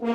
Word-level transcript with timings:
At 0.00 0.12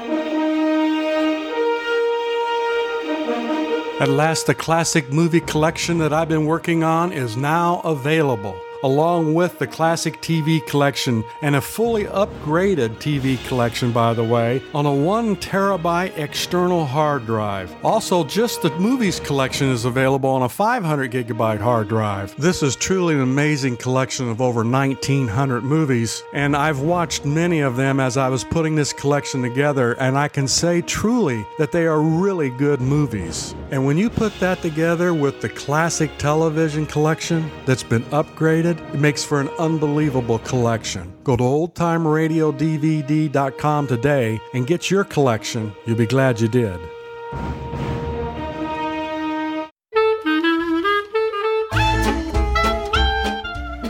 last, 4.08 4.48
the 4.48 4.56
classic 4.56 5.12
movie 5.12 5.42
collection 5.42 5.98
that 5.98 6.14
I've 6.14 6.30
been 6.30 6.46
working 6.46 6.86
on 6.86 7.12
is 7.12 7.36
now 7.36 7.82
available, 7.82 8.56
along 8.84 9.34
with 9.34 9.58
the 9.60 9.68
classic 9.68 10.22
TV 10.22 10.66
collection 10.68 11.24
and 11.42 11.56
a 11.56 11.62
fully 11.62 12.04
upgraded 12.06 12.90
TV 12.98 13.44
collection, 13.48 13.92
by 13.92 14.14
the 14.14 14.24
way, 14.24 14.62
on 14.74 14.86
a 14.86 14.94
1 14.94 15.38
terabyte 15.38 16.18
external 16.18 16.86
hard 16.86 17.26
drive. 17.26 17.74
Also, 17.84 18.24
just 18.24 18.62
the 18.62 18.70
movies 18.78 19.20
collection 19.22 19.70
is 19.70 19.86
available 19.86 20.30
on 20.30 20.44
a 20.44 20.50
500 20.50 21.12
gigabyte 21.12 21.60
hard 21.60 21.88
drive. 21.88 22.36
This 22.38 22.62
is 22.62 22.76
truly 22.76 23.16
an 23.16 23.22
amazing 23.22 23.78
collection 23.78 24.30
of 24.30 24.42
over 24.42 24.64
1900 24.64 25.64
movies, 25.64 26.22
and 26.34 26.56
I've 26.56 26.82
watched 26.82 27.26
many 27.26 27.62
of 27.62 27.78
them 27.78 28.00
as 28.00 28.18
I 28.18 28.28
was 28.30 28.44
putting 28.44 28.76
this 28.76 28.94
collection 28.94 29.42
together, 29.42 29.94
and 29.94 30.18
I 30.18 30.28
can 30.28 30.48
say 30.48 30.82
truly 30.82 31.46
that 31.58 31.72
they 31.72 31.86
are 31.86 32.02
really 32.02 32.50
good 32.50 32.82
movies. 32.82 33.56
And 33.72 33.86
when 33.86 33.98
you 33.98 34.10
put 34.10 34.38
that 34.40 34.62
together 34.62 35.14
with 35.14 35.42
the 35.42 35.50
classic 35.50 36.12
television 36.18 36.86
collection 36.86 37.50
that's 37.66 37.84
been 37.84 38.04
upgraded, 38.06 38.73
it 38.80 39.00
makes 39.00 39.24
for 39.24 39.40
an 39.40 39.50
unbelievable 39.60 40.40
collection. 40.40 41.14
Go 41.24 41.36
to 41.36 41.44
oldtimeradiodvd.com 41.44 43.88
today 43.88 44.40
and 44.54 44.68
get 44.68 44.92
your 44.92 45.04
collection. 45.04 45.74
You'll 45.86 45.98
be 45.98 46.06
glad 46.06 46.40
you 46.40 46.48
did. 46.48 46.80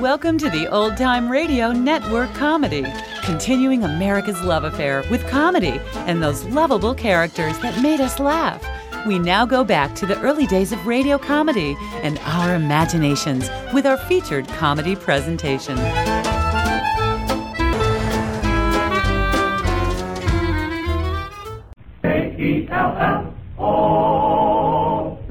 Welcome 0.02 0.40
to 0.40 0.50
the 0.50 0.68
Old 0.70 0.98
Time 0.98 1.32
Radio 1.32 1.72
Network 1.72 2.34
Comedy, 2.34 2.86
continuing 3.24 3.84
America's 3.84 4.42
love 4.42 4.66
affair 4.66 5.04
with 5.10 5.26
comedy 5.30 5.80
and 5.96 6.22
those 6.22 6.44
lovable 6.46 6.94
characters 6.94 7.58
that 7.60 7.82
made 7.82 8.02
us 8.02 8.20
laugh. 8.20 8.62
We 9.06 9.20
now 9.20 9.46
go 9.46 9.66
back 9.66 9.96
to 9.96 10.06
the 10.06 10.18
early 10.22 10.48
days 10.48 10.72
of 10.72 10.88
radio 10.88 11.18
comedy 11.18 11.76
and 12.04 12.18
our 12.20 12.56
imaginations 12.56 13.50
with 13.74 13.86
our 13.86 13.98
featured 13.98 14.48
comedy 14.48 14.96
presentation. 14.96 15.76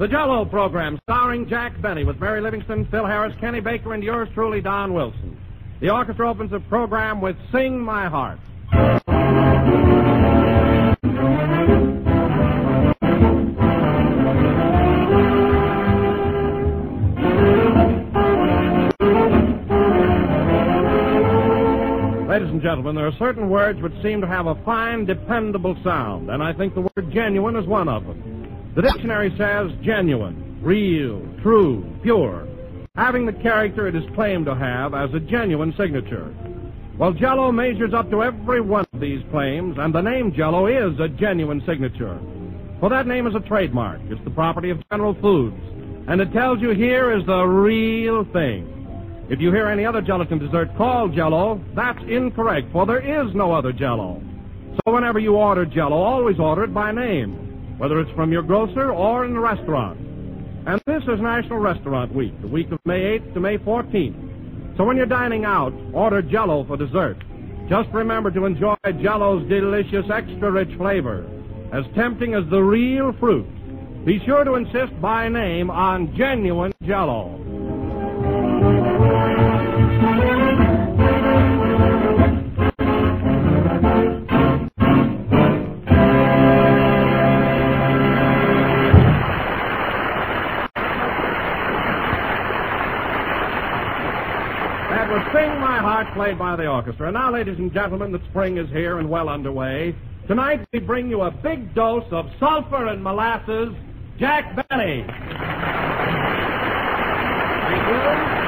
The 0.03 0.07
Jello 0.09 0.45
program, 0.45 0.99
starring 1.03 1.47
Jack 1.47 1.81
Benny 1.81 2.03
with 2.03 2.19
Mary 2.19 2.41
Livingstone, 2.41 2.85
Phil 2.91 3.05
Harris, 3.05 3.33
Kenny 3.39 3.61
Baker, 3.61 3.93
and 3.93 4.03
yours 4.03 4.27
truly, 4.33 4.59
Don 4.59 4.93
Wilson. 4.93 5.37
The 5.79 5.89
orchestra 5.89 6.29
opens 6.29 6.51
the 6.51 6.59
program 6.59 7.21
with 7.21 7.37
Sing 7.51 7.79
My 7.79 8.07
Heart. 8.07 8.39
Ladies 22.33 22.49
and 22.49 22.63
gentlemen, 22.63 22.95
there 22.95 23.05
are 23.05 23.15
certain 23.19 23.47
words 23.47 23.79
which 23.79 23.93
seem 24.01 24.19
to 24.21 24.25
have 24.25 24.47
a 24.47 24.55
fine, 24.65 25.05
dependable 25.05 25.77
sound, 25.83 26.31
and 26.31 26.41
I 26.41 26.51
think 26.51 26.73
the 26.73 26.81
word 26.81 27.11
genuine 27.13 27.55
is 27.55 27.67
one 27.67 27.87
of 27.87 28.07
them. 28.07 28.71
The 28.73 28.81
dictionary 28.81 29.31
says 29.37 29.69
genuine, 29.83 30.57
real, 30.59 31.21
true, 31.43 31.85
pure, 32.01 32.47
having 32.95 33.27
the 33.27 33.33
character 33.33 33.87
it 33.87 33.93
is 33.93 34.03
claimed 34.15 34.47
to 34.47 34.55
have 34.55 34.95
as 34.95 35.13
a 35.13 35.19
genuine 35.19 35.75
signature. 35.77 36.33
Well, 36.97 37.13
Jello 37.13 37.51
measures 37.51 37.93
up 37.93 38.09
to 38.09 38.23
every 38.23 38.61
one 38.61 38.87
of 38.91 38.99
these 38.99 39.21
claims, 39.29 39.77
and 39.77 39.93
the 39.93 40.01
name 40.01 40.33
Jello 40.33 40.65
is 40.65 40.99
a 40.99 41.09
genuine 41.09 41.61
signature. 41.67 42.19
For 42.79 42.89
that 42.89 43.05
name 43.05 43.27
is 43.27 43.35
a 43.35 43.41
trademark. 43.41 44.01
It's 44.05 44.23
the 44.23 44.31
property 44.31 44.71
of 44.71 44.81
General 44.89 45.13
Foods, 45.21 45.61
and 46.07 46.19
it 46.19 46.33
tells 46.33 46.61
you 46.61 46.71
here 46.71 47.15
is 47.15 47.23
the 47.27 47.43
real 47.43 48.23
thing. 48.33 48.72
If 49.33 49.41
you 49.41 49.51
hear 49.51 49.67
any 49.67 49.83
other 49.83 49.99
gelatin 49.99 50.37
dessert 50.37 50.77
called 50.77 51.15
Jello, 51.15 51.59
that's 51.73 51.97
incorrect, 52.03 52.71
for 52.71 52.85
there 52.85 52.99
is 52.99 53.33
no 53.33 53.51
other 53.51 53.73
Jello. 53.73 54.21
So 54.75 54.93
whenever 54.93 55.17
you 55.17 55.37
order 55.37 55.65
Jello, 55.65 55.95
always 55.95 56.37
order 56.37 56.65
it 56.65 56.71
by 56.71 56.91
name, 56.91 57.79
whether 57.79 57.99
it's 57.99 58.11
from 58.11 58.31
your 58.31 58.43
grocer 58.43 58.91
or 58.91 59.25
in 59.25 59.33
the 59.33 59.39
restaurant. 59.39 59.99
And 60.67 60.79
this 60.85 61.01
is 61.07 61.19
National 61.19 61.57
Restaurant 61.57 62.13
Week, 62.13 62.39
the 62.41 62.47
week 62.47 62.71
of 62.71 62.77
May 62.85 63.17
8th 63.17 63.33
to 63.33 63.39
May 63.39 63.57
14th. 63.57 64.77
So 64.77 64.83
when 64.83 64.97
you're 64.97 65.07
dining 65.07 65.45
out, 65.45 65.73
order 65.93 66.21
Jello 66.21 66.63
for 66.65 66.77
dessert. 66.77 67.17
Just 67.67 67.89
remember 67.89 68.29
to 68.29 68.45
enjoy 68.45 68.75
Jello's 69.01 69.49
delicious, 69.49 70.05
extra 70.11 70.51
rich 70.51 70.77
flavor, 70.77 71.25
as 71.71 71.85
tempting 71.95 72.35
as 72.35 72.47
the 72.51 72.61
real 72.61 73.13
fruit. 73.13 73.47
Be 74.05 74.23
sure 74.27 74.43
to 74.43 74.53
insist 74.53 75.01
by 75.01 75.27
name 75.27 75.71
on 75.71 76.15
genuine 76.15 76.73
Jello. 76.83 77.39
Played 96.13 96.39
by 96.39 96.55
the 96.55 96.67
orchestra. 96.67 97.07
And 97.07 97.15
now, 97.15 97.31
ladies 97.31 97.57
and 97.57 97.73
gentlemen, 97.73 98.11
the 98.11 98.21
spring 98.29 98.57
is 98.57 98.69
here 98.69 98.99
and 98.99 99.09
well 99.09 99.29
underway. 99.29 99.95
Tonight, 100.27 100.65
we 100.71 100.79
bring 100.79 101.09
you 101.09 101.21
a 101.21 101.31
big 101.31 101.75
dose 101.75 102.05
of 102.11 102.29
sulfur 102.39 102.87
and 102.87 103.03
molasses, 103.03 103.73
Jack 104.17 104.55
Benny. 104.69 105.05
Thank 107.65 108.37
you. 108.37 108.42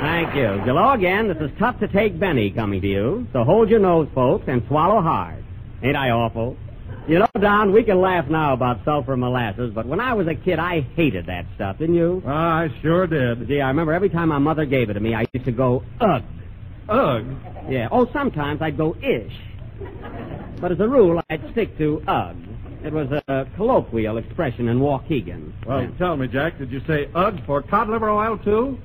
Thank 0.00 0.34
you. 0.34 0.58
Hello 0.64 0.92
again. 0.92 1.28
This 1.28 1.36
is 1.36 1.50
Tough 1.58 1.78
to 1.80 1.88
Take 1.88 2.18
Benny 2.18 2.50
coming 2.50 2.80
to 2.80 2.86
you. 2.86 3.28
So 3.34 3.44
hold 3.44 3.68
your 3.68 3.80
nose, 3.80 4.08
folks, 4.14 4.44
and 4.48 4.62
swallow 4.66 5.02
hard. 5.02 5.44
Ain't 5.82 5.96
I 5.96 6.08
awful? 6.08 6.56
You 7.06 7.18
know, 7.18 7.28
Don, 7.38 7.72
we 7.72 7.84
can 7.84 8.00
laugh 8.00 8.26
now 8.28 8.54
about 8.54 8.82
sulfur 8.84 9.16
molasses, 9.16 9.72
but 9.74 9.84
when 9.86 10.00
I 10.00 10.14
was 10.14 10.26
a 10.26 10.34
kid, 10.34 10.58
I 10.58 10.80
hated 10.96 11.26
that 11.26 11.44
stuff, 11.54 11.78
didn't 11.78 11.96
you? 11.96 12.22
Ah, 12.26 12.60
I 12.60 12.68
sure 12.80 13.06
did. 13.06 13.46
Gee, 13.46 13.60
I 13.60 13.68
remember 13.68 13.92
every 13.92 14.08
time 14.08 14.30
my 14.30 14.38
mother 14.38 14.64
gave 14.64 14.88
it 14.88 14.94
to 14.94 15.00
me, 15.00 15.14
I 15.14 15.26
used 15.34 15.44
to 15.44 15.52
go, 15.52 15.84
ugh. 16.00 16.22
Ugh. 16.88 17.24
Yeah. 17.68 17.88
Oh, 17.92 18.10
sometimes 18.12 18.62
I'd 18.62 18.78
go 18.78 18.96
ish. 18.96 19.36
But 20.62 20.72
as 20.72 20.80
a 20.80 20.88
rule, 20.88 21.20
I'd 21.28 21.42
stick 21.52 21.76
to 21.76 22.02
ugh. 22.08 22.36
It 22.82 22.92
was 22.94 23.08
a 23.28 23.46
colloquial 23.56 24.16
expression 24.16 24.68
in 24.68 24.78
Waukegan. 24.78 25.52
Well, 25.66 25.88
tell 25.98 26.16
me, 26.16 26.26
Jack, 26.26 26.56
did 26.58 26.70
you 26.72 26.80
say 26.86 27.10
ugh 27.14 27.38
for 27.44 27.60
cod 27.60 27.90
liver 27.90 28.08
oil, 28.08 28.38
too? 28.38 28.78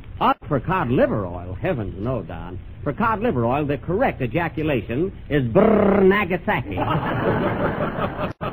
For 0.48 0.60
cod 0.60 0.90
liver 0.90 1.26
oil. 1.26 1.56
Heavens 1.60 1.96
no, 1.98 2.22
Don. 2.22 2.60
For 2.84 2.94
cod 2.94 3.22
liver 3.22 3.46
oil, 3.46 3.66
the 3.66 3.78
correct 3.78 4.22
ejaculation 4.22 5.12
is 5.30 5.44
brrr 5.44 6.04
Nagasaki. 6.04 6.78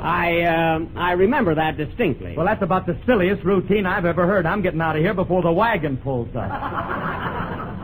I 0.00 0.42
um 0.42 0.92
I 0.96 1.12
remember 1.12 1.54
that 1.54 1.76
distinctly. 1.76 2.34
Well, 2.36 2.46
that's 2.46 2.62
about 2.62 2.86
the 2.86 2.98
silliest 3.06 3.44
routine 3.44 3.86
I've 3.86 4.04
ever 4.04 4.26
heard. 4.26 4.46
I'm 4.46 4.62
getting 4.62 4.80
out 4.80 4.96
of 4.96 5.02
here 5.02 5.14
before 5.14 5.42
the 5.42 5.52
wagon 5.52 5.96
pulls 5.98 6.34
up. 6.34 7.54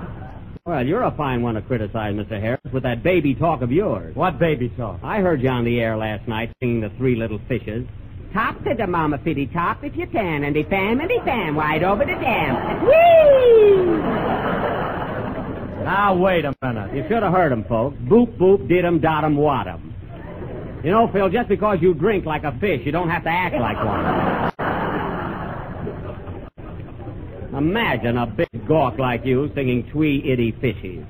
Well, 0.67 0.87
you're 0.87 1.03
a 1.03 1.11
fine 1.15 1.43
one 1.43 1.57
to 1.57 1.61
criticize, 1.61 2.15
Mr. 2.15 2.41
Harris, 2.41 2.73
with 2.73 2.85
that 2.85 3.03
baby 3.03 3.35
talk 3.35 3.61
of 3.61 3.71
yours. 3.71 4.17
What 4.17 4.39
baby 4.39 4.71
talk? 4.71 4.99
I 5.03 5.19
heard 5.21 5.43
you 5.43 5.51
on 5.51 5.63
the 5.63 5.79
air 5.79 5.95
last 5.95 6.27
night 6.27 6.55
singing 6.59 6.81
the 6.81 6.89
Three 6.97 7.17
Little 7.17 7.39
Fishes. 7.47 7.87
Top 8.35 8.63
to 8.65 8.75
the 8.77 8.87
mama 8.89 9.19
fitty 9.19 9.47
top 9.47 9.85
if 9.85 9.97
you 9.97 10.09
can, 10.09 10.43
and 10.43 10.57
the 10.57 10.65
family 10.65 11.19
fam 11.25 11.57
right 11.57 11.83
over 11.85 12.05
the 12.05 12.15
dam. 12.15 12.85
Whee! 12.85 13.85
Now, 15.85 16.17
wait 16.17 16.45
a 16.45 16.53
minute. 16.61 16.97
You 16.97 17.05
should 17.09 17.23
have 17.23 17.33
heard 17.33 17.53
'em, 17.53 17.65
folks. 17.69 17.97
Boop, 18.09 18.37
boop, 18.37 18.67
did 18.69 18.85
them, 18.85 18.99
dot 18.99 19.23
did 19.23 19.25
'em, 19.25 19.25
dot 19.25 19.25
'em, 19.25 19.37
wat 19.37 19.67
'em. 19.69 19.95
You 20.83 20.91
know, 20.91 21.07
Phil, 21.13 21.29
just 21.29 21.49
because 21.49 21.79
you 21.81 21.95
drink 21.95 22.27
like 22.27 22.43
a 22.43 22.53
fish, 22.61 22.85
you 22.85 22.91
don't 22.91 23.09
have 23.09 23.23
to 23.23 23.31
act 23.31 23.55
like 23.55 23.79
one. 23.85 24.51
Imagine 27.57 28.19
a 28.19 28.27
big 28.27 28.67
gawk 28.67 28.99
like 28.99 29.25
you 29.25 29.49
singing 29.55 29.85
twee 29.93 30.21
itty 30.25 30.53
fishies. 30.61 31.07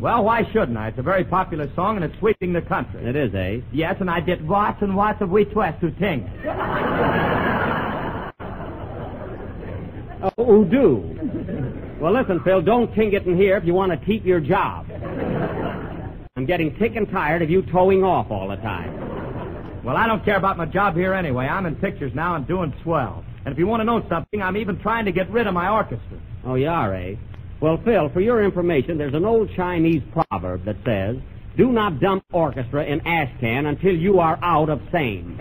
Well, 0.00 0.24
why 0.24 0.42
shouldn't 0.52 0.76
I? 0.76 0.88
It's 0.88 0.98
a 0.98 1.02
very 1.02 1.24
popular 1.24 1.70
song, 1.74 1.96
and 1.96 2.04
it's 2.04 2.18
sweeping 2.18 2.52
the 2.52 2.62
country. 2.62 3.06
It 3.06 3.16
is, 3.16 3.34
eh? 3.34 3.60
Yes, 3.72 3.96
and 4.00 4.10
I 4.10 4.20
did 4.20 4.42
lots 4.42 4.82
and 4.82 4.96
lots 4.96 5.22
of 5.22 5.30
wee 5.30 5.44
twist 5.44 5.80
to 5.80 5.90
ting. 5.92 6.30
Oh, 10.38 10.46
who 10.46 10.64
do? 10.64 11.98
Well, 12.00 12.14
listen, 12.14 12.40
Phil, 12.44 12.62
don't 12.62 12.94
ting 12.94 13.12
it 13.12 13.26
in 13.26 13.36
here 13.36 13.58
if 13.58 13.64
you 13.64 13.74
want 13.74 13.92
to 13.92 14.06
keep 14.06 14.24
your 14.24 14.40
job. 14.40 14.86
I'm 16.36 16.46
getting 16.46 16.74
sick 16.80 16.96
and 16.96 17.06
tired 17.10 17.42
of 17.42 17.50
you 17.50 17.60
towing 17.60 18.02
off 18.02 18.30
all 18.30 18.48
the 18.48 18.56
time. 18.56 19.82
Well, 19.84 19.98
I 19.98 20.06
don't 20.06 20.24
care 20.24 20.36
about 20.36 20.56
my 20.56 20.64
job 20.64 20.96
here 20.96 21.12
anyway. 21.12 21.46
I'm 21.46 21.66
in 21.66 21.76
pictures 21.76 22.12
now 22.14 22.36
and 22.36 22.48
doing 22.48 22.72
swell. 22.82 23.22
And 23.44 23.52
if 23.52 23.58
you 23.58 23.66
want 23.66 23.80
to 23.80 23.84
know 23.84 24.02
something, 24.08 24.40
I'm 24.40 24.56
even 24.56 24.78
trying 24.80 25.04
to 25.04 25.12
get 25.12 25.30
rid 25.30 25.46
of 25.46 25.52
my 25.52 25.68
orchestra. 25.68 26.18
Oh, 26.46 26.54
you 26.54 26.68
are, 26.68 26.94
eh? 26.94 27.16
Well, 27.64 27.80
Phil, 27.82 28.10
for 28.10 28.20
your 28.20 28.44
information, 28.44 28.98
there's 28.98 29.14
an 29.14 29.24
old 29.24 29.48
Chinese 29.56 30.02
proverb 30.12 30.66
that 30.66 30.76
says, 30.84 31.16
do 31.56 31.72
not 31.72 31.98
dump 31.98 32.22
orchestra 32.30 32.84
in 32.84 33.00
ash 33.06 33.30
can 33.40 33.64
until 33.64 33.96
you 33.96 34.20
are 34.20 34.38
out 34.42 34.68
of 34.68 34.82
sane. 34.92 35.40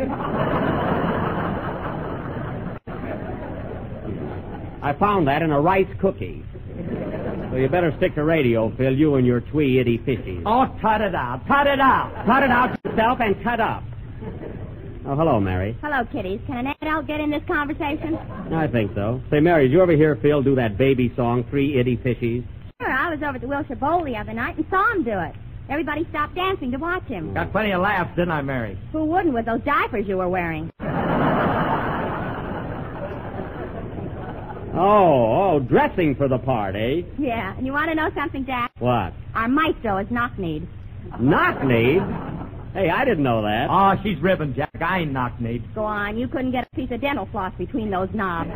I 4.81 4.93
found 4.97 5.27
that 5.27 5.41
in 5.41 5.51
a 5.51 5.59
rice 5.59 5.93
cookie. 5.99 6.45
So 7.51 7.57
you 7.57 7.67
better 7.67 7.93
stick 7.97 8.15
to 8.15 8.23
radio, 8.23 8.73
Phil, 8.77 8.97
you 8.97 9.15
and 9.15 9.27
your 9.27 9.41
twee 9.41 9.79
itty 9.79 9.97
fishies. 9.97 10.43
Oh, 10.45 10.73
cut 10.79 11.01
it 11.01 11.13
out. 11.13 11.45
Cut 11.45 11.67
it 11.67 11.81
out. 11.81 12.25
Cut 12.25 12.43
it 12.43 12.51
out 12.51 12.79
yourself 12.85 13.19
and 13.19 13.43
cut 13.43 13.59
up. 13.59 13.83
Oh, 15.05 15.15
hello, 15.15 15.39
Mary. 15.39 15.77
Hello, 15.81 16.05
kiddies. 16.11 16.39
Can 16.47 16.65
an 16.65 16.73
adult 16.81 17.07
get 17.07 17.19
in 17.19 17.29
this 17.29 17.43
conversation? 17.45 18.15
I 18.53 18.67
think 18.67 18.95
so. 18.95 19.21
Say, 19.29 19.41
Mary, 19.41 19.63
did 19.67 19.73
you 19.73 19.81
ever 19.81 19.91
hear 19.93 20.15
Phil 20.15 20.41
do 20.41 20.55
that 20.55 20.77
baby 20.77 21.11
song, 21.15 21.43
Three 21.49 21.77
Itty 21.77 21.97
Fishies? 21.97 22.45
Sure, 22.81 22.89
I 22.91 23.09
was 23.09 23.19
over 23.21 23.35
at 23.35 23.41
the 23.41 23.47
Wilshire 23.47 23.75
Bowl 23.75 24.03
the 24.05 24.15
other 24.15 24.33
night 24.33 24.55
and 24.55 24.65
saw 24.69 24.91
him 24.93 25.03
do 25.03 25.19
it. 25.19 25.35
Everybody 25.69 26.05
stopped 26.09 26.35
dancing 26.35 26.71
to 26.71 26.77
watch 26.77 27.03
him. 27.05 27.33
Got 27.33 27.51
plenty 27.51 27.71
of 27.71 27.81
laughs, 27.81 28.11
didn't 28.15 28.31
I, 28.31 28.41
Mary? 28.41 28.77
Who 28.93 29.05
wouldn't 29.05 29.33
with 29.33 29.45
those 29.45 29.61
diapers 29.61 30.07
you 30.07 30.17
were 30.17 30.29
wearing? 30.29 30.71
Oh, 34.75 35.51
oh, 35.53 35.59
dressing 35.59 36.15
for 36.15 36.27
the 36.27 36.39
part, 36.39 36.75
eh? 36.75 37.03
Yeah, 37.19 37.55
and 37.55 37.63
you 37.63 37.71
want 37.73 37.89
to 37.91 37.95
know 37.95 38.09
something, 38.15 38.43
Jack? 38.43 38.71
What? 38.79 39.13
Our 39.35 39.47
maestro 39.47 39.97
is 39.99 40.07
knock-kneed. 40.09 40.67
Knock-kneed? 41.19 42.01
Hey, 42.73 42.89
I 42.89 43.05
didn't 43.05 43.23
know 43.23 43.43
that. 43.43 43.67
Oh, 43.69 43.93
she's 44.01 44.19
ribbon, 44.19 44.55
Jack. 44.55 44.71
I 44.81 44.99
ain't 44.99 45.11
knock-kneed. 45.11 45.75
Go 45.75 45.83
on, 45.85 46.17
you 46.17 46.27
couldn't 46.27 46.51
get 46.51 46.67
a 46.71 46.75
piece 46.75 46.89
of 46.91 47.01
dental 47.01 47.27
floss 47.31 47.53
between 47.55 47.91
those 47.91 48.09
knobs. 48.15 48.49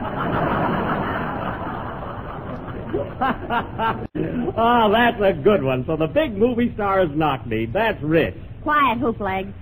oh, 4.58 4.92
that's 4.92 5.22
a 5.22 5.34
good 5.44 5.62
one. 5.62 5.84
So 5.86 5.96
the 5.96 6.08
big 6.08 6.36
movie 6.36 6.74
star 6.74 7.04
is 7.04 7.10
knock-kneed. 7.14 7.74
That's 7.74 8.02
rich. 8.02 8.36
Quiet, 8.64 8.98
hoop 8.98 9.20
legs. 9.20 9.54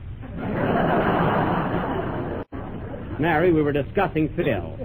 Mary, 3.20 3.52
we 3.52 3.62
were 3.62 3.74
discussing 3.74 4.34
Phil. 4.38 4.78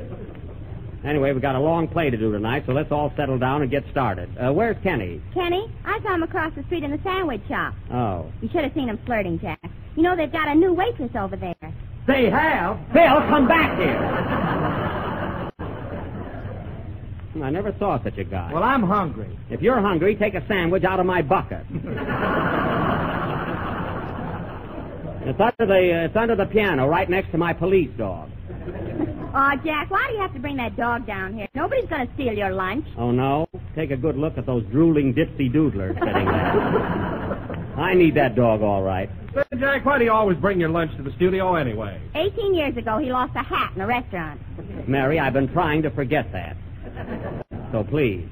Anyway, 1.05 1.33
we've 1.33 1.41
got 1.41 1.55
a 1.55 1.61
long 1.61 1.89
play 1.89 2.11
to 2.11 2.17
do 2.17 2.31
tonight, 2.31 2.65
so 2.67 2.73
let's 2.73 2.93
all 2.93 3.11
settle 3.17 3.39
down 3.39 3.63
and 3.63 3.71
get 3.71 3.85
started. 3.91 4.29
Uh, 4.37 4.53
where's 4.53 4.77
Kenny? 4.83 5.23
Kenny, 5.33 5.73
I 5.85 5.99
saw 6.03 6.15
him 6.15 6.23
across 6.23 6.53
the 6.55 6.63
street 6.65 6.85
in 6.85 6.91
the 6.91 7.01
sandwich 7.03 7.41
shop. 7.49 7.75
Oh. 7.91 8.31
You 8.43 8.51
should 8.51 8.65
have 8.65 8.75
seen 8.75 8.89
him 8.89 8.99
flirting, 9.07 9.39
Jack. 9.41 9.61
You 9.97 10.03
know 10.03 10.15
they've 10.15 10.31
got 10.31 10.49
a 10.49 10.55
new 10.55 10.75
waitress 10.75 11.11
over 11.17 11.37
there. 11.37 11.55
They 12.07 12.29
have. 12.29 12.79
Phil, 12.93 13.21
come 13.29 13.49
back 13.49 13.79
here. 13.79 13.97
I 17.43 17.49
never 17.49 17.75
saw 17.79 18.03
such 18.03 18.19
a 18.19 18.25
guy. 18.25 18.53
Well, 18.53 18.63
I'm 18.63 18.83
hungry. 18.83 19.39
If 19.49 19.63
you're 19.63 19.81
hungry, 19.81 20.17
take 20.17 20.35
a 20.35 20.47
sandwich 20.47 20.85
out 20.85 21.01
of 21.01 21.07
my 21.07 21.23
bucket. 21.23 21.65
it's 25.27 25.41
under 25.41 25.67
the 25.67 25.95
uh, 25.95 26.05
it's 26.07 26.17
under 26.17 26.37
the 26.37 26.45
piano, 26.47 26.87
right 26.87 27.09
next 27.09 27.31
to 27.31 27.39
my 27.39 27.55
police 27.55 27.91
dog. 27.97 28.29
Oh, 29.33 29.53
Jack, 29.65 29.91
why 29.91 30.07
do 30.09 30.15
you 30.17 30.21
have 30.23 30.35
to 30.35 30.41
bring 30.41 30.57
that 30.57 30.77
dog 30.77 31.07
down 31.07 31.35
here? 31.35 31.47
Nobody's 31.55 31.89
going 31.89 32.07
to 32.07 32.15
steal 32.15 32.33
your 32.33 32.51
lunch. 32.51 32.85
Oh 32.99 33.13
no! 33.13 33.47
Take 33.77 33.93
a 33.93 33.97
good 33.97 34.17
look 34.17 34.37
at 34.37 34.45
those 34.45 34.65
drooling 34.73 35.15
dipsy 35.15 35.53
doodlers 35.53 35.95
sitting 35.95 36.27
there. 36.27 37.75
I 37.77 37.95
need 37.95 38.17
that 38.17 38.35
dog, 38.35 38.63
all 38.63 38.83
right. 38.83 39.09
Say, 39.33 39.45
Jack, 39.59 39.85
why 39.85 39.99
do 39.99 40.05
you 40.05 40.11
always 40.11 40.37
bring 40.37 40.59
your 40.59 40.69
lunch 40.69 40.97
to 40.97 41.05
the 41.05 41.13
studio 41.13 41.55
anyway? 41.55 42.01
Eighteen 42.17 42.55
years 42.55 42.77
ago, 42.77 42.99
he 42.99 43.13
lost 43.13 43.33
a 43.37 43.43
hat 43.45 43.73
in 43.77 43.81
a 43.81 43.87
restaurant. 43.87 44.41
Mary, 44.89 45.21
I've 45.21 45.33
been 45.33 45.53
trying 45.53 45.83
to 45.83 45.91
forget 45.91 46.33
that. 46.33 46.57
So 47.71 47.85
please. 47.85 48.29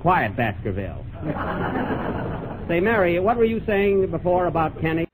Quiet, 0.00 0.36
Baskerville. 0.36 1.04
Say, 2.68 2.80
Mary, 2.80 3.20
what 3.20 3.36
were 3.36 3.44
you 3.44 3.60
saying 3.66 4.10
before 4.10 4.46
about 4.46 4.80
Kenny? 4.80 5.05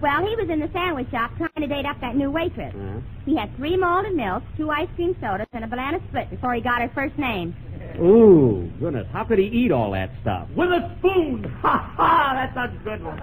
Well, 0.00 0.26
he 0.26 0.34
was 0.36 0.48
in 0.48 0.60
the 0.60 0.70
sandwich 0.72 1.10
shop 1.10 1.30
trying 1.36 1.50
to 1.60 1.66
date 1.66 1.84
up 1.84 2.00
that 2.00 2.16
new 2.16 2.30
waitress. 2.30 2.74
He 3.26 3.36
had 3.36 3.54
three 3.56 3.76
malted 3.76 4.14
milks, 4.14 4.46
two 4.56 4.70
ice 4.70 4.88
cream 4.96 5.14
sodas, 5.20 5.46
and 5.52 5.62
a 5.64 5.66
banana 5.68 6.00
split 6.08 6.30
before 6.30 6.54
he 6.54 6.60
got 6.62 6.80
her 6.80 6.90
first 6.94 7.18
name. 7.18 7.54
ooh, 8.00 8.70
goodness, 8.80 9.06
how 9.12 9.24
could 9.24 9.38
he 9.38 9.44
eat 9.46 9.70
all 9.72 9.90
that 9.92 10.10
stuff? 10.22 10.48
With 10.56 10.70
a 10.70 10.94
spoon. 10.98 11.44
Ha 11.60 11.92
ha! 11.96 12.50
That's 12.54 12.74
a 12.74 12.84
good 12.84 13.04
one. 13.04 13.18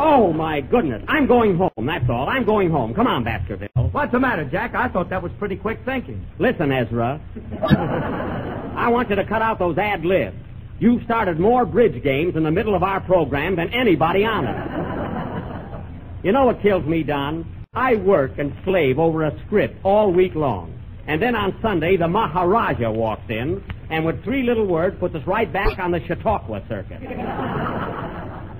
Oh, 0.00 0.32
my 0.32 0.60
goodness. 0.60 1.02
I'm 1.08 1.26
going 1.26 1.56
home, 1.56 1.86
that's 1.86 2.08
all. 2.08 2.28
I'm 2.28 2.44
going 2.44 2.70
home. 2.70 2.94
Come 2.94 3.06
on, 3.06 3.24
Baskerville. 3.24 3.68
What's 3.90 4.12
the 4.12 4.20
matter, 4.20 4.44
Jack? 4.44 4.74
I 4.74 4.88
thought 4.88 5.10
that 5.10 5.22
was 5.22 5.32
pretty 5.38 5.56
quick 5.56 5.80
thinking. 5.84 6.24
Listen, 6.38 6.70
Ezra. 6.70 7.20
I 8.78 8.88
want 8.88 9.10
you 9.10 9.16
to 9.16 9.24
cut 9.24 9.42
out 9.42 9.58
those 9.58 9.76
ad 9.76 10.04
libs. 10.04 10.36
You've 10.78 11.02
started 11.02 11.40
more 11.40 11.66
bridge 11.66 12.00
games 12.04 12.36
in 12.36 12.44
the 12.44 12.50
middle 12.50 12.76
of 12.76 12.84
our 12.84 13.00
program 13.00 13.56
than 13.56 13.68
anybody 13.70 14.24
on 14.24 14.46
it. 14.46 16.24
You 16.24 16.30
know 16.30 16.46
what 16.46 16.62
kills 16.62 16.84
me, 16.84 17.02
Don? 17.02 17.44
I 17.74 17.96
work 17.96 18.38
and 18.38 18.52
slave 18.64 19.00
over 19.00 19.24
a 19.24 19.36
script 19.46 19.76
all 19.84 20.12
week 20.12 20.36
long. 20.36 20.72
And 21.08 21.20
then 21.20 21.34
on 21.34 21.58
Sunday, 21.60 21.96
the 21.96 22.06
Maharaja 22.06 22.90
walks 22.90 23.28
in 23.28 23.64
and 23.90 24.04
with 24.04 24.22
three 24.22 24.42
little 24.44 24.66
words 24.66 24.96
puts 25.00 25.14
us 25.16 25.26
right 25.26 25.52
back 25.52 25.78
on 25.78 25.90
the 25.90 26.00
Chautauqua 26.06 26.62
circuit. 26.68 27.00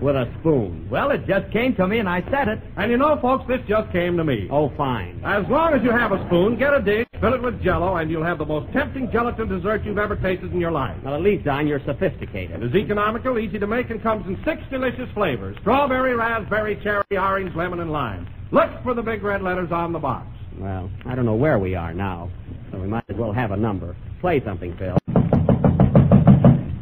with 0.01 0.17
a 0.17 0.33
spoon. 0.41 0.89
Well, 0.91 1.11
it 1.11 1.27
just 1.27 1.53
came 1.53 1.75
to 1.77 1.87
me 1.87 1.99
and 1.99 2.09
I 2.09 2.23
said 2.31 2.49
it. 2.49 2.61
And 2.77 2.91
you 2.91 2.97
know, 2.97 3.19
folks, 3.21 3.45
this 3.49 3.61
just 3.69 3.91
came 3.93 4.17
to 4.17 4.25
me. 4.25 4.49
Oh, 4.51 4.71
fine. 4.77 5.21
As 5.25 5.45
long 5.49 5.75
as 5.75 5.83
you 5.83 5.91
have 5.91 6.13
a 6.13 6.25
spoon, 6.27 6.57
get 6.59 6.75
a 6.75 6.81
dish, 6.81 7.08
fill 7.21 7.35
it 7.35 7.43
with 7.43 7.63
jello, 7.63 7.97
and 7.97 8.11
you'll 8.11 8.25
have 8.25 8.39
the 8.39 8.45
most 8.47 8.73
tempting 8.73 9.11
gelatin 9.11 9.49
dessert 9.49 9.85
you've 9.85 9.99
ever 9.99 10.17
tasted 10.17 10.53
in 10.53 10.61
your 10.61 10.71
life. 10.71 10.97
Well, 11.05 11.15
at 11.15 11.21
least, 11.23 11.45
Don, 11.45 11.67
you're 11.67 11.85
sophisticated. 11.85 12.63
It 12.63 12.67
is 12.71 12.75
economical, 12.75 13.39
easy 13.39 13.59
to 13.59 13.67
make, 13.67 13.91
and 13.91 14.03
comes 14.03 14.27
in 14.27 14.37
six 14.45 14.63
delicious 14.71 15.09
flavors 15.15 15.57
strawberry, 15.61 16.15
raspberry, 16.15 16.79
cherry, 16.83 17.05
orange, 17.13 17.55
lemon, 17.55 17.81
and 17.81 17.91
lime. 17.93 18.27
Look 18.51 18.71
for 18.83 18.95
the 18.95 19.03
big 19.03 19.23
red 19.23 19.43
letters 19.43 19.71
on 19.73 19.93
the 19.93 19.99
box. 19.99 20.27
Well, 20.59 20.91
I 21.07 21.15
don't 21.15 21.25
know 21.25 21.35
where 21.35 21.59
we 21.59 21.75
are 21.75 21.93
now, 21.95 22.31
so 22.73 22.79
we 22.79 22.87
might 22.89 23.05
as 23.09 23.17
well 23.17 23.33
have 23.33 23.51
a 23.53 23.57
number. 23.57 23.95
Play 24.21 24.43
something, 24.45 24.77
Phil. 24.77 24.97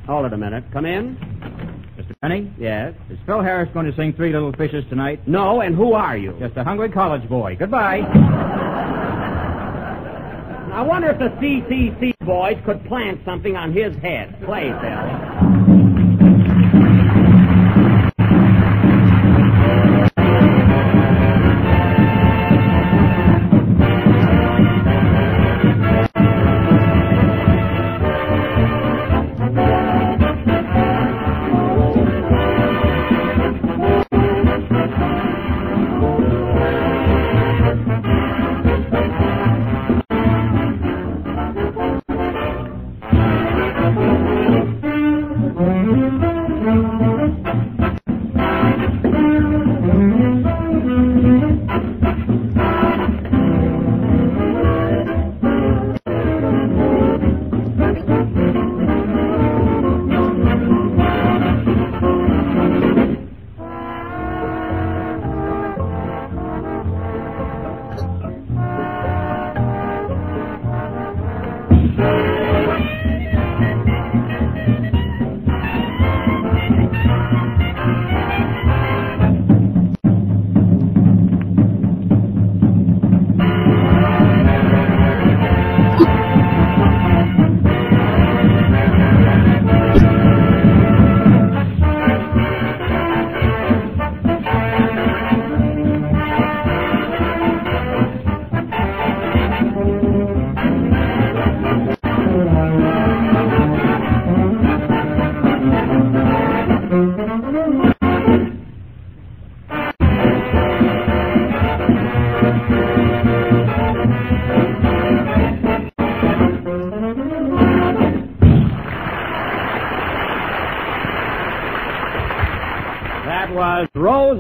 Hold 0.07 0.27
it 0.27 0.33
a 0.33 0.37
minute. 0.39 0.65
Come 0.73 0.87
in. 0.87 1.17
Mr. 1.99 2.15
Penny, 2.23 2.53
Yes. 2.59 2.95
is 3.11 3.19
Phil 3.27 3.41
Harris 3.43 3.69
going 3.75 3.87
to 3.87 3.97
sing 3.97 4.13
Three 4.13 4.33
Little 4.33 4.53
Fishes 4.53 4.85
tonight? 4.89 5.27
No, 5.27 5.61
and 5.63 5.75
who 5.75 5.95
are 5.95 6.17
you? 6.17 6.35
Just 6.39 6.57
a 6.57 6.63
hungry 6.63 6.91
college 6.91 7.29
boy. 7.29 7.57
Goodbye. 7.59 8.95
I 10.77 10.83
wonder 10.83 11.09
if 11.09 11.19
the 11.19 11.31
CCC 11.41 12.13
boys 12.27 12.59
could 12.67 12.85
plant 12.85 13.23
something 13.25 13.57
on 13.57 13.73
his 13.73 13.97
head. 14.03 14.39
Play, 14.45 14.69
Phil. 14.83 15.56
Thank 71.97 72.27
you. 72.27 72.36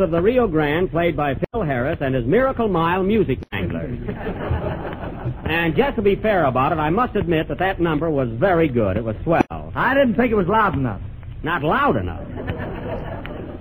Of 0.07 0.13
the 0.13 0.23
Rio 0.23 0.47
Grande, 0.47 0.89
played 0.89 1.17
by 1.17 1.35
Phil 1.35 1.63
Harris 1.63 1.99
and 2.01 2.15
his 2.15 2.25
Miracle 2.25 2.69
Mile 2.69 3.03
Music 3.03 3.41
Wranglers. 3.53 3.99
and 5.45 5.75
just 5.75 5.97
to 5.97 6.03
be 6.03 6.15
fair 6.15 6.45
about 6.45 6.71
it, 6.71 6.79
I 6.79 6.91
must 6.91 7.17
admit 7.17 7.49
that 7.49 7.59
that 7.59 7.81
number 7.81 8.09
was 8.09 8.29
very 8.39 8.69
good. 8.69 8.97
It 8.97 9.03
was 9.03 9.17
swell. 9.25 9.73
I 9.75 9.95
didn't 9.95 10.15
think 10.15 10.31
it 10.31 10.37
was 10.37 10.47
loud 10.47 10.75
enough. 10.75 11.01
Not 11.43 11.65
loud 11.65 11.97
enough. 11.97 12.23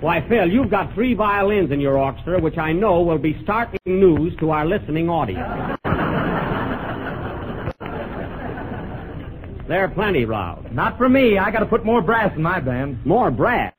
Why, 0.02 0.24
Phil, 0.30 0.48
you've 0.48 0.70
got 0.70 0.94
three 0.94 1.16
violins 1.16 1.72
in 1.72 1.80
your 1.80 1.98
orchestra, 1.98 2.40
which 2.40 2.60
I 2.60 2.74
know 2.74 3.02
will 3.02 3.18
be 3.18 3.42
startling 3.42 4.00
news 4.00 4.36
to 4.40 4.52
our 4.52 4.68
listening 4.68 5.10
audience. 5.10 5.80
They're 9.68 9.90
plenty 9.90 10.28
loud. 10.28 10.72
Not 10.72 11.00
for 11.00 11.10
me. 11.10 11.40
I 11.40 11.50
got 11.50 11.62
to 11.62 11.66
put 11.66 11.84
more 11.84 12.04
brass 12.04 12.32
in 12.36 12.44
my 12.44 12.60
band. 12.60 13.04
More 13.04 13.32
brass. 13.32 13.74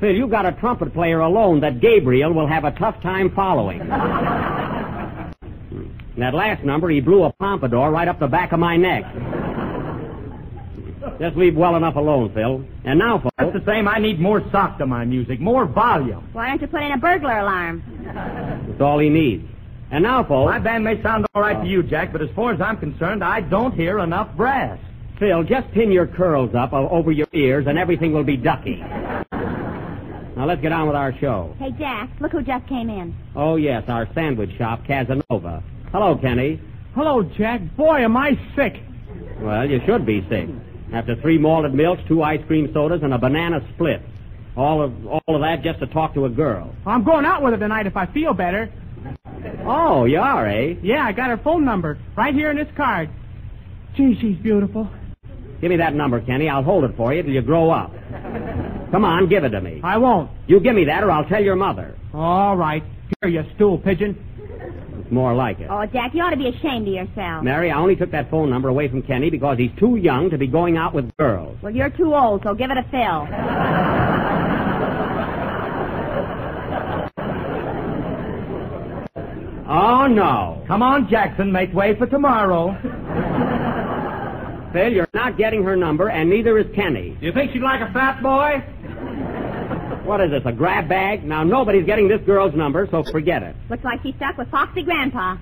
Phil, 0.00 0.14
you've 0.14 0.30
got 0.30 0.46
a 0.46 0.52
trumpet 0.52 0.94
player 0.94 1.20
alone 1.20 1.60
that 1.60 1.80
Gabriel 1.80 2.32
will 2.32 2.46
have 2.46 2.64
a 2.64 2.70
tough 2.72 3.00
time 3.02 3.30
following. 3.34 3.80
In 3.80 3.86
that 6.18 6.32
last 6.32 6.64
number, 6.64 6.88
he 6.88 7.00
blew 7.00 7.24
a 7.24 7.32
pompadour 7.34 7.90
right 7.90 8.08
up 8.08 8.18
the 8.18 8.26
back 8.26 8.52
of 8.52 8.58
my 8.58 8.78
neck. 8.78 9.04
Just 11.18 11.36
leave 11.36 11.54
well 11.54 11.76
enough 11.76 11.96
alone, 11.96 12.32
Phil. 12.32 12.64
And 12.84 12.98
now, 12.98 13.22
That's 13.36 13.52
the 13.52 13.62
same. 13.66 13.86
I 13.86 13.98
need 13.98 14.18
more 14.18 14.42
sock 14.50 14.78
to 14.78 14.86
my 14.86 15.04
music, 15.04 15.38
more 15.38 15.66
volume. 15.66 16.26
Why 16.32 16.48
don't 16.48 16.62
you 16.62 16.66
put 16.66 16.82
in 16.82 16.92
a 16.92 16.98
burglar 16.98 17.38
alarm? 17.38 17.82
that's 18.66 18.80
all 18.80 18.98
he 18.98 19.10
needs. 19.10 19.46
And 19.90 20.02
now, 20.02 20.24
folks, 20.24 20.48
My 20.48 20.58
band 20.58 20.84
may 20.84 21.02
sound 21.02 21.26
all 21.34 21.42
right 21.42 21.62
to 21.62 21.68
you, 21.68 21.82
Jack, 21.82 22.12
but 22.12 22.22
as 22.22 22.30
far 22.34 22.54
as 22.54 22.60
I'm 22.60 22.78
concerned, 22.78 23.22
I 23.22 23.42
don't 23.42 23.74
hear 23.74 23.98
enough 23.98 24.34
brass. 24.34 24.78
Phil, 25.18 25.42
just 25.42 25.70
pin 25.72 25.92
your 25.92 26.06
curls 26.06 26.54
up 26.54 26.72
over 26.72 27.12
your 27.12 27.26
ears 27.34 27.66
and 27.68 27.78
everything 27.78 28.14
will 28.14 28.24
be 28.24 28.38
ducky. 28.38 28.82
Now 30.40 30.46
let's 30.46 30.62
get 30.62 30.72
on 30.72 30.86
with 30.86 30.96
our 30.96 31.12
show. 31.18 31.54
Hey, 31.58 31.70
Jack, 31.78 32.08
look 32.18 32.32
who 32.32 32.40
just 32.40 32.66
came 32.66 32.88
in. 32.88 33.14
Oh, 33.36 33.56
yes, 33.56 33.84
our 33.88 34.08
sandwich 34.14 34.48
shop, 34.56 34.86
Casanova. 34.86 35.62
Hello, 35.92 36.16
Kenny. 36.16 36.58
Hello, 36.94 37.22
Jack. 37.22 37.60
Boy, 37.76 37.98
am 37.98 38.16
I 38.16 38.40
sick. 38.56 38.82
Well, 39.42 39.68
you 39.68 39.82
should 39.84 40.06
be 40.06 40.26
sick. 40.30 40.48
After 40.94 41.14
three 41.20 41.36
malted 41.36 41.74
milks, 41.74 42.00
two 42.08 42.22
ice 42.22 42.40
cream 42.46 42.70
sodas, 42.72 43.02
and 43.02 43.12
a 43.12 43.18
banana 43.18 43.60
split. 43.74 44.00
All 44.56 44.80
of 44.80 45.06
all 45.06 45.20
of 45.26 45.42
that 45.42 45.62
just 45.62 45.78
to 45.80 45.86
talk 45.88 46.14
to 46.14 46.24
a 46.24 46.30
girl. 46.30 46.74
I'm 46.86 47.04
going 47.04 47.26
out 47.26 47.42
with 47.42 47.52
her 47.52 47.58
tonight 47.58 47.86
if 47.86 47.98
I 47.98 48.06
feel 48.06 48.32
better. 48.32 48.72
Oh, 49.66 50.06
you 50.06 50.20
are, 50.20 50.48
eh? 50.48 50.76
Yeah, 50.82 51.04
I 51.04 51.12
got 51.12 51.28
her 51.28 51.36
phone 51.44 51.66
number 51.66 51.98
right 52.16 52.32
here 52.32 52.50
in 52.50 52.56
this 52.56 52.74
card. 52.78 53.10
Gee, 53.94 54.16
she's 54.18 54.38
beautiful. 54.38 54.88
Give 55.60 55.68
me 55.68 55.76
that 55.76 55.94
number, 55.94 56.18
Kenny. 56.22 56.48
I'll 56.48 56.62
hold 56.62 56.84
it 56.84 56.96
for 56.96 57.12
you 57.12 57.22
till 57.22 57.32
you 57.32 57.42
grow 57.42 57.70
up. 57.70 57.92
Come 58.90 59.04
on, 59.04 59.28
give 59.28 59.44
it 59.44 59.50
to 59.50 59.60
me. 59.60 59.80
I 59.84 59.98
won't. 59.98 60.30
You 60.48 60.58
give 60.60 60.74
me 60.74 60.84
that 60.86 61.04
or 61.04 61.10
I'll 61.10 61.24
tell 61.24 61.42
your 61.42 61.56
mother. 61.56 61.96
All 62.12 62.56
right. 62.56 62.82
Here, 63.20 63.30
you 63.30 63.44
stool 63.54 63.78
pigeon. 63.78 64.16
It's 64.98 65.10
more 65.12 65.34
like 65.34 65.60
it. 65.60 65.68
Oh, 65.70 65.86
Jack, 65.86 66.12
you 66.14 66.22
ought 66.22 66.30
to 66.30 66.36
be 66.36 66.48
ashamed 66.48 66.88
of 66.88 66.94
yourself. 66.94 67.44
Mary, 67.44 67.70
I 67.70 67.78
only 67.78 67.94
took 67.94 68.10
that 68.10 68.30
phone 68.30 68.50
number 68.50 68.68
away 68.68 68.88
from 68.88 69.02
Kenny 69.02 69.30
because 69.30 69.58
he's 69.58 69.70
too 69.78 69.96
young 69.96 70.30
to 70.30 70.38
be 70.38 70.48
going 70.48 70.76
out 70.76 70.92
with 70.92 71.16
girls. 71.16 71.56
Well, 71.62 71.74
you're 71.74 71.90
too 71.90 72.14
old, 72.14 72.42
so 72.42 72.54
give 72.54 72.70
it 72.70 72.78
a 72.78 72.82
fill. 72.90 73.28
Oh, 79.72 80.08
no. 80.08 80.64
Come 80.66 80.82
on, 80.82 81.08
Jackson, 81.08 81.52
make 81.52 81.72
way 81.72 81.96
for 81.96 82.06
tomorrow. 82.06 82.76
Phil, 84.72 84.92
you're 84.92 85.08
not 85.14 85.36
getting 85.36 85.64
her 85.64 85.74
number, 85.76 86.08
and 86.10 86.30
neither 86.30 86.58
is 86.58 86.66
Kenny. 86.74 87.16
Do 87.20 87.26
you 87.26 87.32
think 87.32 87.52
she'd 87.52 87.62
like 87.62 87.80
a 87.80 87.92
fat 87.92 88.22
boy? 88.22 88.62
What 90.06 90.20
is 90.20 90.30
this, 90.30 90.42
a 90.44 90.52
grab 90.52 90.88
bag? 90.88 91.24
Now, 91.24 91.42
nobody's 91.42 91.86
getting 91.86 92.08
this 92.08 92.20
girl's 92.24 92.54
number, 92.54 92.86
so 92.90 93.02
forget 93.10 93.42
it. 93.42 93.56
Looks 93.68 93.84
like 93.84 94.00
she's 94.02 94.14
stuck 94.16 94.38
with 94.38 94.50
Foxy 94.50 94.82
Grandpa. 94.82 95.36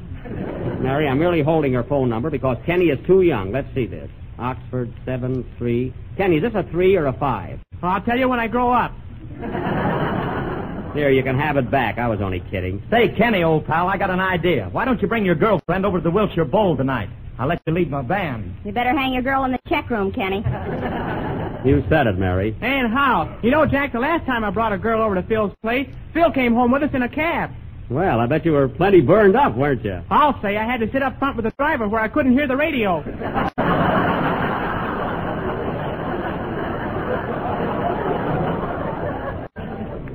Mary, 0.80 1.06
I'm 1.08 1.18
merely 1.18 1.42
holding 1.42 1.73
her 1.75 1.85
phone 1.85 2.08
number 2.08 2.30
because 2.30 2.56
Kenny 2.64 2.87
is 2.87 2.99
too 3.06 3.23
young. 3.23 3.52
Let's 3.52 3.73
see 3.75 3.87
this. 3.87 4.11
Oxford, 4.38 4.92
7, 5.04 5.44
3. 5.58 5.94
Kenny, 6.16 6.37
is 6.37 6.42
this 6.42 6.54
a 6.54 6.62
3 6.70 6.97
or 6.97 7.06
a 7.06 7.12
5? 7.12 7.61
I'll 7.82 8.00
tell 8.02 8.18
you 8.18 8.28
when 8.28 8.40
I 8.40 8.47
grow 8.47 8.73
up. 8.73 8.92
Here, 10.94 11.11
you 11.11 11.23
can 11.23 11.38
have 11.38 11.56
it 11.56 11.70
back. 11.70 11.99
I 11.99 12.08
was 12.08 12.20
only 12.20 12.40
kidding. 12.50 12.82
Say, 12.90 13.08
Kenny, 13.16 13.42
old 13.42 13.66
pal, 13.66 13.88
I 13.88 13.99
got 13.99 14.11
an 14.11 14.20
idea. 14.20 14.68
Why 14.73 14.85
don't 14.85 15.00
you 15.02 15.08
bring 15.08 15.25
your 15.25 15.35
girlfriend 15.35 15.85
over 15.85 15.99
to 15.99 16.02
the 16.02 16.11
Wilshire 16.11 16.44
Bowl 16.44 16.76
tonight? 16.76 17.11
I'll 17.38 17.47
let 17.49 17.61
you 17.66 17.73
lead 17.73 17.90
my 17.90 18.02
band. 18.02 18.57
You 18.64 18.73
better 18.73 18.90
hang 18.90 19.12
your 19.12 19.23
girl 19.23 19.45
in 19.45 19.52
the 19.52 19.59
check 19.68 19.90
room, 19.90 20.12
Kenny. 20.12 20.45
You 21.64 21.85
said 21.88 22.07
it, 22.07 22.16
Mary. 22.16 22.57
And 22.61 22.92
how? 22.92 23.37
You 23.42 23.50
know, 23.50 23.66
Jack, 23.66 23.92
the 23.92 23.99
last 23.99 24.25
time 24.26 24.45
I 24.45 24.50
brought 24.50 24.73
a 24.73 24.78
girl 24.78 25.02
over 25.02 25.16
to 25.16 25.23
Phil's 25.25 25.52
place, 25.61 25.88
Phil 26.14 26.30
came 26.30 26.54
home 26.54 26.71
with 26.71 26.85
us 26.85 26.90
in 26.95 27.02
a 27.02 27.09
cab. 27.09 27.50
Well, 27.90 28.21
I 28.21 28.26
bet 28.26 28.45
you 28.45 28.52
were 28.52 28.68
plenty 28.68 29.00
burned 29.00 29.35
up, 29.35 29.57
weren't 29.57 29.85
you? 29.85 30.00
I'll 30.09 30.40
say 30.40 30.57
I 30.57 30.64
had 30.64 30.78
to 30.80 30.90
sit 30.92 31.02
up 31.02 31.18
front 31.18 31.35
with 31.35 31.45
the 31.47 31.52
driver 31.59 31.88
where 31.88 32.00
I 32.00 32.07
couldn't 32.07 32.33
hear 32.33 32.47
the 32.47 32.57
radio. 32.57 33.02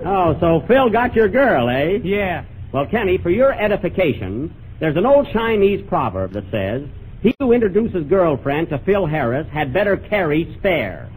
Oh, 0.06 0.38
so 0.42 0.64
Phil 0.68 0.90
got 0.90 1.16
your 1.16 1.30
girl, 1.30 1.70
eh? 1.70 1.98
Yeah. 2.04 2.44
Well, 2.74 2.86
Kenny, 2.86 3.18
for 3.18 3.30
your 3.30 3.54
edification, 3.54 4.54
there's 4.80 4.98
an 4.98 5.06
old 5.06 5.28
Chinese 5.32 5.84
proverb 5.88 6.34
that 6.34 6.44
says, 6.52 6.84
He 7.24 7.34
who 7.40 7.54
introduces 7.54 8.04
girlfriend 8.10 8.70
to 8.70 8.78
Phil 8.80 9.06
Harris 9.06 9.48
had 9.52 9.74
better 9.74 9.96
carry 9.98 10.54
spare. 10.60 11.10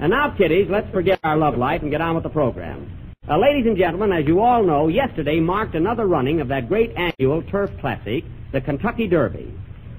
and 0.00 0.10
now, 0.10 0.30
kiddies, 0.38 0.68
let's 0.70 0.88
forget 0.92 1.18
our 1.24 1.36
love 1.36 1.58
life 1.58 1.82
and 1.82 1.90
get 1.90 2.00
on 2.00 2.14
with 2.14 2.22
the 2.22 2.30
program. 2.30 2.88
Uh, 3.28 3.36
ladies 3.36 3.66
and 3.66 3.76
gentlemen, 3.76 4.12
as 4.12 4.26
you 4.26 4.40
all 4.40 4.62
know, 4.62 4.88
yesterday 4.88 5.40
marked 5.40 5.74
another 5.74 6.06
running 6.06 6.40
of 6.40 6.48
that 6.48 6.68
great 6.68 6.92
annual 6.96 7.42
turf 7.50 7.70
classic, 7.80 8.24
the 8.52 8.60
Kentucky 8.60 9.06
Derby. 9.08 9.52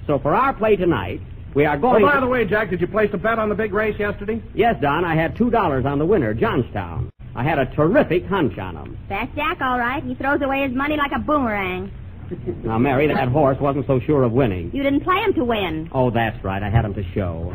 So 0.06 0.18
for 0.18 0.34
our 0.34 0.52
play 0.54 0.76
tonight, 0.76 1.20
we 1.54 1.64
are 1.66 1.76
Oh, 1.76 1.80
going 1.80 2.02
by 2.02 2.14
to... 2.14 2.20
the 2.20 2.26
way, 2.26 2.44
Jack, 2.46 2.70
did 2.70 2.80
you 2.80 2.86
place 2.86 3.10
a 3.12 3.18
bet 3.18 3.38
on 3.38 3.48
the 3.50 3.54
big 3.54 3.72
race 3.74 3.98
yesterday? 3.98 4.42
Yes, 4.54 4.76
Don, 4.80 5.04
I 5.04 5.14
had 5.14 5.36
$2 5.36 5.84
on 5.84 5.98
the 5.98 6.06
winner, 6.06 6.32
Johnstown. 6.34 7.10
I 7.34 7.42
had 7.44 7.58
a 7.58 7.66
terrific 7.76 8.24
hunch 8.26 8.58
on 8.58 8.76
him. 8.76 8.98
That's 9.08 9.34
Jack, 9.34 9.58
all 9.60 9.78
right. 9.78 10.02
He 10.02 10.14
throws 10.14 10.40
away 10.42 10.66
his 10.66 10.74
money 10.74 10.96
like 10.96 11.12
a 11.14 11.18
boomerang. 11.20 11.90
Now, 12.64 12.78
Mary, 12.78 13.06
that 13.08 13.28
horse 13.28 13.58
wasn't 13.60 13.86
so 13.86 14.00
sure 14.00 14.22
of 14.22 14.32
winning. 14.32 14.70
You 14.72 14.82
didn't 14.82 15.00
play 15.04 15.16
him 15.18 15.32
to 15.34 15.44
win. 15.44 15.88
Oh, 15.92 16.10
that's 16.10 16.42
right. 16.44 16.62
I 16.62 16.70
had 16.70 16.84
him 16.84 16.94
to 16.94 17.02
show. 17.14 17.50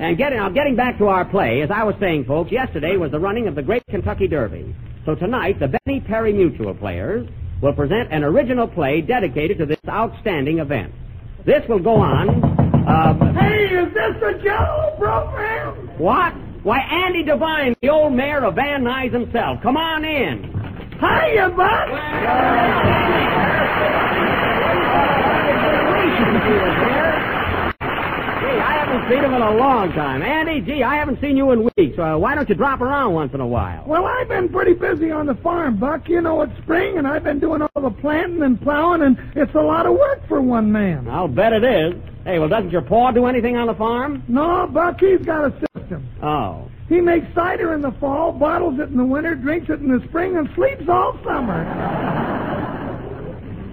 and 0.00 0.16
getting 0.16 0.38
now, 0.38 0.48
getting 0.50 0.76
back 0.76 0.98
to 0.98 1.06
our 1.06 1.24
play, 1.24 1.62
as 1.62 1.70
I 1.70 1.84
was 1.84 1.94
saying, 2.00 2.24
folks, 2.26 2.50
yesterday 2.52 2.96
was 2.96 3.10
the 3.10 3.20
running 3.20 3.48
of 3.48 3.54
the 3.54 3.62
Great 3.62 3.82
Kentucky 3.88 4.26
Derby. 4.28 4.74
So 5.04 5.14
tonight, 5.14 5.58
the 5.60 5.68
Benny 5.68 6.00
Perry 6.00 6.32
Mutual 6.32 6.74
players 6.74 7.28
will 7.60 7.72
present 7.72 8.12
an 8.12 8.24
original 8.24 8.66
play 8.68 9.00
dedicated 9.00 9.58
to 9.58 9.66
this 9.66 9.78
outstanding 9.88 10.58
event. 10.58 10.92
This 11.44 11.62
will 11.68 11.78
go 11.80 11.96
on. 11.96 12.28
Um, 12.88 13.34
Hey, 13.34 13.64
is 13.66 13.92
this 13.94 14.14
the 14.20 14.40
Jello 14.42 14.94
program? 14.98 15.74
what? 15.98 16.32
Why, 16.64 16.78
Andy 16.78 17.24
Devine, 17.24 17.74
the 17.82 17.88
old 17.88 18.12
mayor 18.12 18.44
of 18.44 18.54
Van 18.54 18.84
Nuys 18.84 19.12
himself. 19.12 19.60
Come 19.62 19.76
on 19.76 20.04
in. 20.04 20.61
Hiya, 21.02 21.48
Buck. 21.56 21.88
Gee, 28.40 28.58
I 28.58 28.74
haven't 28.78 29.10
seen 29.10 29.24
him 29.24 29.34
in 29.34 29.42
a 29.42 29.50
long 29.50 29.92
time. 29.94 30.22
Andy, 30.22 30.60
gee, 30.60 30.84
I 30.84 30.94
haven't 30.94 31.20
seen 31.20 31.36
you 31.36 31.50
in 31.50 31.68
weeks. 31.76 31.98
Uh, 31.98 32.16
why 32.16 32.36
don't 32.36 32.48
you 32.48 32.54
drop 32.54 32.80
around 32.80 33.14
once 33.14 33.34
in 33.34 33.40
a 33.40 33.46
while? 33.46 33.82
Well, 33.84 34.06
I've 34.06 34.28
been 34.28 34.48
pretty 34.48 34.74
busy 34.74 35.10
on 35.10 35.26
the 35.26 35.34
farm, 35.34 35.76
Buck. 35.78 36.08
You 36.08 36.20
know, 36.20 36.42
it's 36.42 36.56
spring, 36.62 36.98
and 36.98 37.08
I've 37.08 37.24
been 37.24 37.40
doing 37.40 37.62
all 37.62 37.82
the 37.82 37.90
planting 37.90 38.42
and 38.42 38.60
plowing, 38.60 39.02
and 39.02 39.18
it's 39.34 39.54
a 39.54 39.60
lot 39.60 39.86
of 39.86 39.94
work 39.98 40.26
for 40.28 40.40
one 40.40 40.70
man. 40.70 41.08
I'll 41.08 41.26
bet 41.26 41.52
it 41.52 41.64
is. 41.64 41.94
Hey, 42.24 42.38
well, 42.38 42.48
doesn't 42.48 42.70
your 42.70 42.82
paw 42.82 43.10
do 43.10 43.26
anything 43.26 43.56
on 43.56 43.66
the 43.66 43.74
farm? 43.74 44.22
No, 44.28 44.68
Buck, 44.68 45.00
he's 45.00 45.18
got 45.26 45.46
a 45.46 45.66
system. 45.74 46.06
Oh. 46.22 46.68
He 46.92 47.00
makes 47.00 47.26
cider 47.34 47.72
in 47.72 47.80
the 47.80 47.92
fall, 47.92 48.32
bottles 48.32 48.78
it 48.78 48.90
in 48.90 48.98
the 48.98 49.04
winter, 49.04 49.34
drinks 49.34 49.70
it 49.70 49.80
in 49.80 49.88
the 49.88 50.06
spring, 50.08 50.36
and 50.36 50.46
sleeps 50.54 50.86
all 50.88 51.18
summer. 51.24 51.64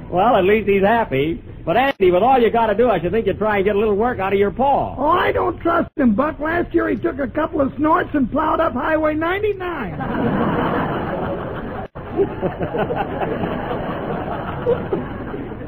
Well, 0.09 0.37
at 0.37 0.43
least 0.43 0.67
he's 0.67 0.81
happy. 0.81 1.39
But 1.63 1.77
Andy, 1.77 2.09
with 2.09 2.23
all 2.23 2.39
you 2.39 2.49
got 2.49 2.65
to 2.65 2.73
do, 2.73 2.89
I 2.89 2.99
should 2.99 3.11
think 3.11 3.27
you'd 3.27 3.37
try 3.37 3.57
and 3.57 3.65
get 3.65 3.75
a 3.75 3.79
little 3.79 3.93
work 3.93 4.17
out 4.17 4.33
of 4.33 4.39
your 4.39 4.49
paw. 4.49 4.95
Oh, 4.97 5.07
I 5.07 5.31
don't 5.31 5.59
trust 5.59 5.91
him, 5.95 6.15
Buck. 6.15 6.39
Last 6.39 6.73
year 6.73 6.89
he 6.89 6.95
took 6.95 7.19
a 7.19 7.27
couple 7.27 7.61
of 7.61 7.71
snorts 7.77 8.09
and 8.13 8.31
plowed 8.31 8.59
up 8.59 8.73
Highway 8.73 9.13
99. 9.13 9.99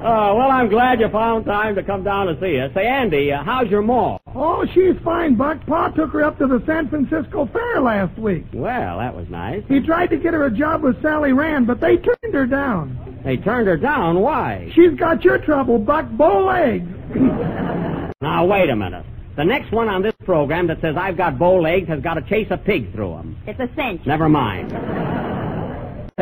Oh, 0.04 0.36
well, 0.36 0.50
I'm 0.50 0.68
glad 0.68 1.00
you 1.00 1.08
found 1.10 1.46
time 1.46 1.76
to 1.76 1.84
come 1.84 2.04
down 2.04 2.26
to 2.26 2.40
see 2.42 2.60
us. 2.60 2.72
Say, 2.74 2.88
Andy, 2.88 3.32
uh, 3.32 3.44
how's 3.44 3.70
your 3.70 3.84
ma? 3.84 4.18
Oh, 4.34 4.66
she's 4.74 4.96
fine, 5.04 5.36
Buck. 5.36 5.64
Pa 5.68 5.90
took 5.90 6.10
her 6.12 6.24
up 6.24 6.40
to 6.40 6.48
the 6.48 6.64
San 6.66 6.90
Francisco 6.90 7.46
Fair 7.46 7.82
last 7.82 8.18
week. 8.18 8.46
Well, 8.52 8.98
that 8.98 9.16
was 9.16 9.30
nice. 9.30 9.64
He 9.68 9.80
tried 9.80 10.08
to 10.08 10.18
get 10.18 10.34
her 10.34 10.46
a 10.48 10.52
job 10.52 10.82
with 10.82 11.00
Sally 11.04 11.34
Rand, 11.34 11.68
but 11.68 11.80
they 11.80 11.98
turned 11.98 12.34
her 12.34 12.48
down. 12.48 13.22
They 13.24 13.38
turned 13.38 13.68
her 13.68 13.78
down. 13.78 14.22
Why? 14.22 14.72
She's 14.74 14.98
got 14.98 15.24
your 15.24 15.38
trouble, 15.38 15.78
Buck. 15.78 16.10
Bow 16.12 16.46
legs. 16.48 16.90
Now, 18.22 18.46
wait 18.46 18.70
a 18.70 18.76
minute. 18.76 19.04
The 19.36 19.44
next 19.44 19.72
one 19.72 19.88
on 19.88 20.04
this 20.04 20.14
program 20.26 20.68
that 20.68 20.80
says 20.80 20.96
I've 20.96 21.18
got 21.18 21.40
bow 21.40 21.60
legs 21.60 21.88
has 21.88 22.02
got 22.02 22.14
to 22.14 22.22
chase 22.22 22.46
a 22.52 22.58
pig 22.58 22.94
through 22.94 23.14
them. 23.14 23.36
It's 23.48 23.60
a 23.60 23.68
cinch. 23.76 24.06
Never 24.06 24.30
mind. 24.30 24.72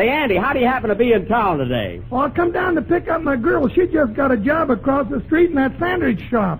Say, 0.00 0.08
Andy, 0.08 0.36
how 0.36 0.54
do 0.54 0.60
you 0.60 0.66
happen 0.66 0.88
to 0.88 0.94
be 0.94 1.12
in 1.12 1.26
town 1.26 1.58
today? 1.58 2.00
Well, 2.08 2.22
I 2.22 2.30
come 2.30 2.52
down 2.52 2.74
to 2.76 2.80
pick 2.80 3.08
up 3.08 3.20
my 3.20 3.36
girl. 3.36 3.68
She 3.68 3.86
just 3.86 4.14
got 4.14 4.32
a 4.32 4.36
job 4.38 4.70
across 4.70 5.06
the 5.10 5.22
street 5.26 5.50
in 5.50 5.56
that 5.56 5.78
sandwich 5.78 6.18
shop. 6.30 6.58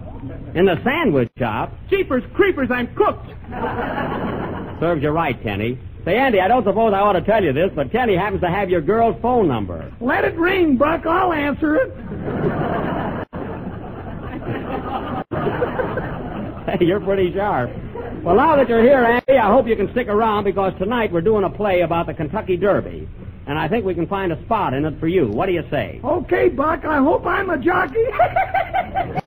In 0.55 0.67
the 0.67 0.79
sandwich 0.85 1.31
shop? 1.39 1.73
Jeepers 1.89 2.23
creepers, 2.35 2.69
I'm 2.71 2.95
cooked. 2.95 3.29
Serves 4.79 5.03
you 5.03 5.09
right, 5.09 5.43
Kenny. 5.43 5.79
Say, 6.05 6.19
Andy, 6.19 6.39
I 6.39 6.49
don't 6.49 6.65
suppose 6.65 6.93
I 6.93 6.99
ought 6.99 7.15
to 7.15 7.23
tell 7.23 7.43
you 7.43 7.55
this, 7.55 7.71
but 7.75 7.91
Kenny 7.91 8.15
happens 8.15 8.43
to 8.43 8.51
have 8.51 8.69
your 8.69 8.83
girl's 8.83 9.19
phone 9.23 9.49
number. 9.49 9.91
Let 10.03 10.25
it 10.25 10.37
ring, 10.37 10.77
Buck. 10.77 11.07
I'll 11.07 11.33
answer 11.33 11.77
it. 11.77 11.95
Hey, 16.67 16.85
you're 16.85 17.01
pretty 17.01 17.33
sharp. 17.33 17.71
Well, 18.23 18.37
now 18.37 18.57
that 18.57 18.69
you're 18.69 18.83
here, 18.83 19.03
Andy, 19.03 19.39
I 19.39 19.51
hope 19.51 19.67
you 19.67 19.77
can 19.77 19.91
stick 19.93 20.09
around 20.09 20.45
because 20.45 20.75
tonight 20.79 21.11
we're 21.11 21.23
doing 21.23 21.45
a 21.45 21.51
play 21.51 21.81
about 21.81 22.07
the 22.07 22.13
Kentucky 22.13 22.59
Derby. 22.59 23.09
And 23.51 23.59
I 23.59 23.67
think 23.67 23.85
we 23.85 23.95
can 23.97 24.07
find 24.07 24.31
a 24.33 24.41
spot 24.45 24.75
in 24.75 24.85
it 24.85 25.01
for 25.01 25.09
you. 25.09 25.27
What 25.27 25.47
do 25.47 25.53
you 25.53 25.65
say? 25.71 26.01
Okay, 26.05 26.49
Buck. 26.49 26.85
I 26.85 26.99
hope 26.99 27.27
I'm 27.27 27.51
a 27.51 27.59
jockey. 27.59 28.05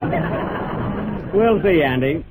We'll 1.34 1.60
see, 1.64 1.82
Andy. 1.82 2.24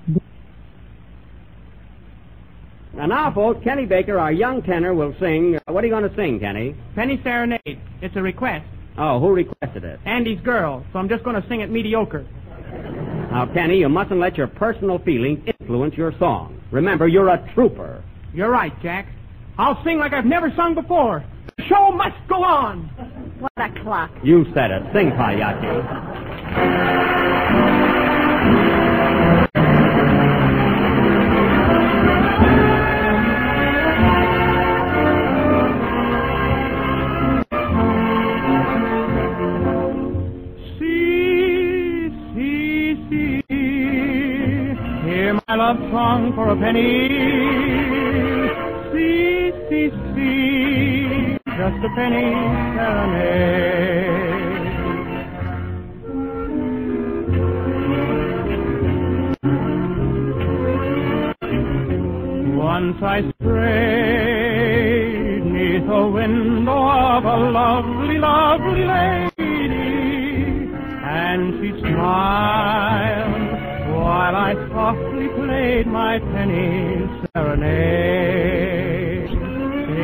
And 2.97 3.09
now, 3.09 3.33
folks, 3.35 3.65
Kenny 3.65 3.85
Baker, 3.85 4.17
our 4.17 4.31
young 4.31 4.63
tenor, 4.63 4.95
will 4.95 5.13
sing. 5.19 5.57
uh, 5.67 5.73
What 5.73 5.83
are 5.83 5.89
you 5.89 5.93
going 5.93 6.09
to 6.09 6.15
sing, 6.15 6.39
Kenny? 6.39 6.77
Penny 6.95 7.21
Serenade. 7.25 7.81
It's 8.01 8.15
a 8.15 8.23
request. 8.23 8.65
Oh, 8.97 9.19
who 9.19 9.31
requested 9.33 9.83
it? 9.83 9.99
Andy's 10.07 10.41
girl, 10.43 10.87
so 10.93 11.01
I'm 11.01 11.09
just 11.09 11.25
going 11.25 11.35
to 11.41 11.49
sing 11.49 11.63
it 11.63 11.69
mediocre. 11.71 12.25
Now, 13.33 13.51
Kenny, 13.53 13.79
you 13.79 13.89
mustn't 13.89 14.21
let 14.21 14.37
your 14.37 14.47
personal 14.47 15.01
feelings 15.01 15.41
influence 15.59 15.97
your 15.97 16.13
song. 16.21 16.63
Remember, 16.71 17.09
you're 17.09 17.29
a 17.29 17.53
trooper. 17.55 18.05
You're 18.33 18.51
right, 18.51 18.73
Jack. 18.83 19.09
I'll 19.59 19.83
sing 19.83 19.99
like 19.99 20.13
I've 20.13 20.27
never 20.27 20.53
sung 20.55 20.77
before. 20.77 21.25
The 21.73 21.79
show 21.79 21.91
must 21.93 22.29
go 22.29 22.45
on. 22.45 22.83
What 23.41 23.53
a 23.57 23.71
clock. 23.83 24.11
You 24.23 24.45
said 24.53 24.71
it. 24.71 24.83
Sing, 24.93 25.11
Pagliacci. 25.13 25.69
See, 40.79 42.11
see, 42.35 42.97
see. 43.09 43.43
Hear 45.09 45.41
my 45.49 45.55
love 45.55 45.79
song 45.91 46.33
for 46.35 46.51
a 46.51 46.57
penny. 46.57 47.09
See, 48.93 49.53
see, 49.71 49.91
see. 50.15 50.42
Just 51.59 51.85
a 51.85 51.89
penny 51.95 52.33
serenade. 52.75 54.43
Once 62.57 63.03
I 63.03 63.21
strayed 63.39 64.63
neath 65.45 65.89
a 65.89 66.09
window 66.09 66.89
of 66.89 67.25
a 67.27 67.37
lovely, 67.37 68.19
lovely 68.19 68.85
lady, 68.87 69.73
and 71.05 71.61
she 71.61 71.71
smiled 71.81 73.51
while 73.95 74.37
I 74.37 74.55
softly 74.73 75.29
played 75.29 75.87
my 75.87 76.19
penny 76.19 77.07
serenade. 77.35 79.31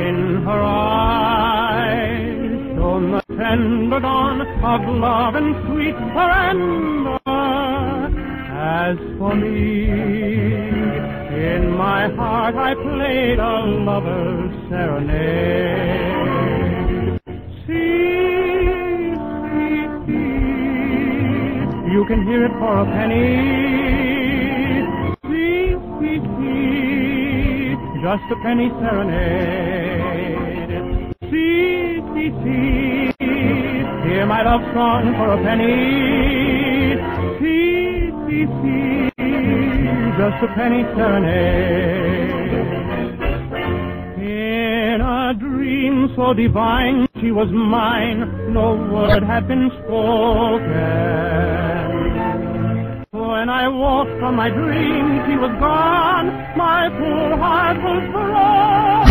In 0.05 0.43
her 0.45 0.63
eyes 0.63 1.38
shone 3.49 3.89
the 3.91 3.99
dawn 3.99 4.41
of 4.41 4.81
love 4.97 5.35
and 5.35 5.55
sweet 5.67 5.95
surrender. 6.15 7.19
As 8.51 8.99
for 9.19 9.35
me, 9.35 9.89
in 11.47 11.73
my 11.77 12.09
heart 12.15 12.55
I 12.57 12.75
played 12.75 13.39
a 13.39 13.61
lover's 13.89 14.53
serenade. 14.69 16.09
See, 17.67 19.15
see, 19.53 19.87
see, 20.07 21.93
you 21.93 22.05
can 22.07 22.21
hear 22.27 22.45
it 22.47 22.53
for 22.59 22.79
a 22.81 22.85
penny. 22.85 23.27
See, 25.25 25.77
see, 26.01 26.19
see, 26.37 27.77
just 28.03 28.27
a 28.31 28.37
penny 28.43 28.69
serenade. 28.81 29.89
See, 31.31 32.03
see, 32.15 32.31
see, 32.45 32.98
hear 34.09 34.25
my 34.27 34.43
love 34.43 34.63
song 34.73 35.13
for 35.19 35.33
a 35.33 35.39
penny. 35.45 36.97
See, 37.39 38.11
see, 38.25 38.45
see, 38.59 39.11
just 40.17 40.39
a 40.43 40.49
penny 40.57 40.83
serenade. 40.97 42.31
In 44.19 45.01
a 45.01 45.35
dream 45.39 46.09
so 46.17 46.33
divine, 46.33 47.07
she 47.21 47.31
was 47.31 47.49
mine, 47.51 48.53
no 48.53 48.77
word 48.93 49.23
had 49.23 49.47
been 49.47 49.71
spoken. 49.85 51.19
When 53.11 53.49
I 53.51 53.69
woke 53.69 54.09
from 54.21 54.37
my 54.37 54.49
dream, 54.49 55.23
she 55.27 55.37
was 55.37 55.53
gone, 55.61 56.29
my 56.57 56.89
poor 56.99 57.37
heart 57.37 57.77
was 57.77 58.03
broken. 58.11 59.08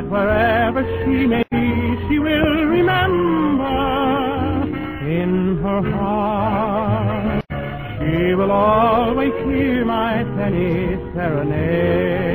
That 0.00 0.08
wherever 0.12 0.82
she 1.02 1.26
may 1.26 1.42
be, 1.50 1.66
she 2.08 2.20
will 2.20 2.66
remember 2.66 3.64
in 5.10 5.58
her 5.60 5.82
heart. 5.90 7.44
She 7.98 8.32
will 8.34 8.52
always 8.52 9.32
hear 9.44 9.84
my 9.84 10.22
penny 10.36 10.96
serenade. 11.14 12.27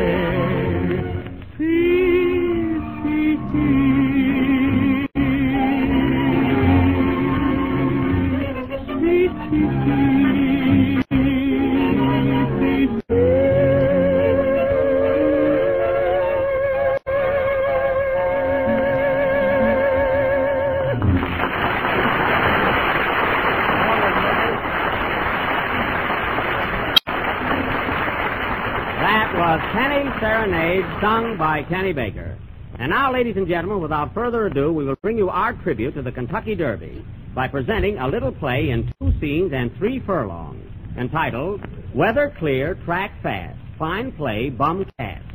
Serenade, 30.24 30.86
sung 31.02 31.36
by 31.38 31.64
Kenny 31.64 31.92
Baker. 31.92 32.38
And 32.80 32.92
now, 32.92 33.12
ladies 33.12 33.36
and 33.36 33.46
gentlemen, 33.46 33.82
without 33.82 34.14
further 34.14 34.46
ado, 34.46 34.72
we 34.72 34.86
will 34.86 34.96
bring 35.02 35.18
you 35.18 35.28
our 35.28 35.52
tribute 35.52 35.96
to 35.96 36.02
the 36.02 36.14
Kentucky 36.14 36.56
Derby 36.56 37.06
by 37.36 37.50
presenting 37.50 37.98
a 37.98 38.08
little 38.08 38.32
play 38.32 38.70
in 38.70 38.90
two 39.02 39.12
scenes 39.20 39.52
and 39.54 39.76
three 39.78 40.00
furlongs, 40.00 40.66
entitled 40.98 41.60
Weather 41.94 42.34
Clear, 42.40 42.76
Track 42.86 43.12
Fast, 43.22 43.60
Fine 43.78 44.14
Play, 44.14 44.50
Bum 44.50 44.86
Cast. 44.98 45.26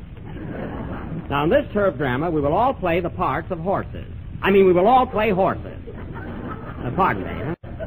Now, 1.29 1.45
in 1.45 1.51
this 1.51 1.67
turf 1.75 1.99
drama, 1.99 2.31
we 2.31 2.41
will 2.41 2.55
all 2.55 2.73
play 2.73 3.01
the 3.01 3.11
parts 3.11 3.49
of 3.51 3.59
horses. 3.59 4.11
I 4.41 4.51
mean, 4.51 4.65
we 4.65 4.73
will 4.73 4.89
all 4.89 5.07
play 5.07 5.33
horses. 5.33 5.83
Uh, 5.87 6.91
pardon 6.97 7.25
me. 7.25 7.45
Huh? 7.45 7.87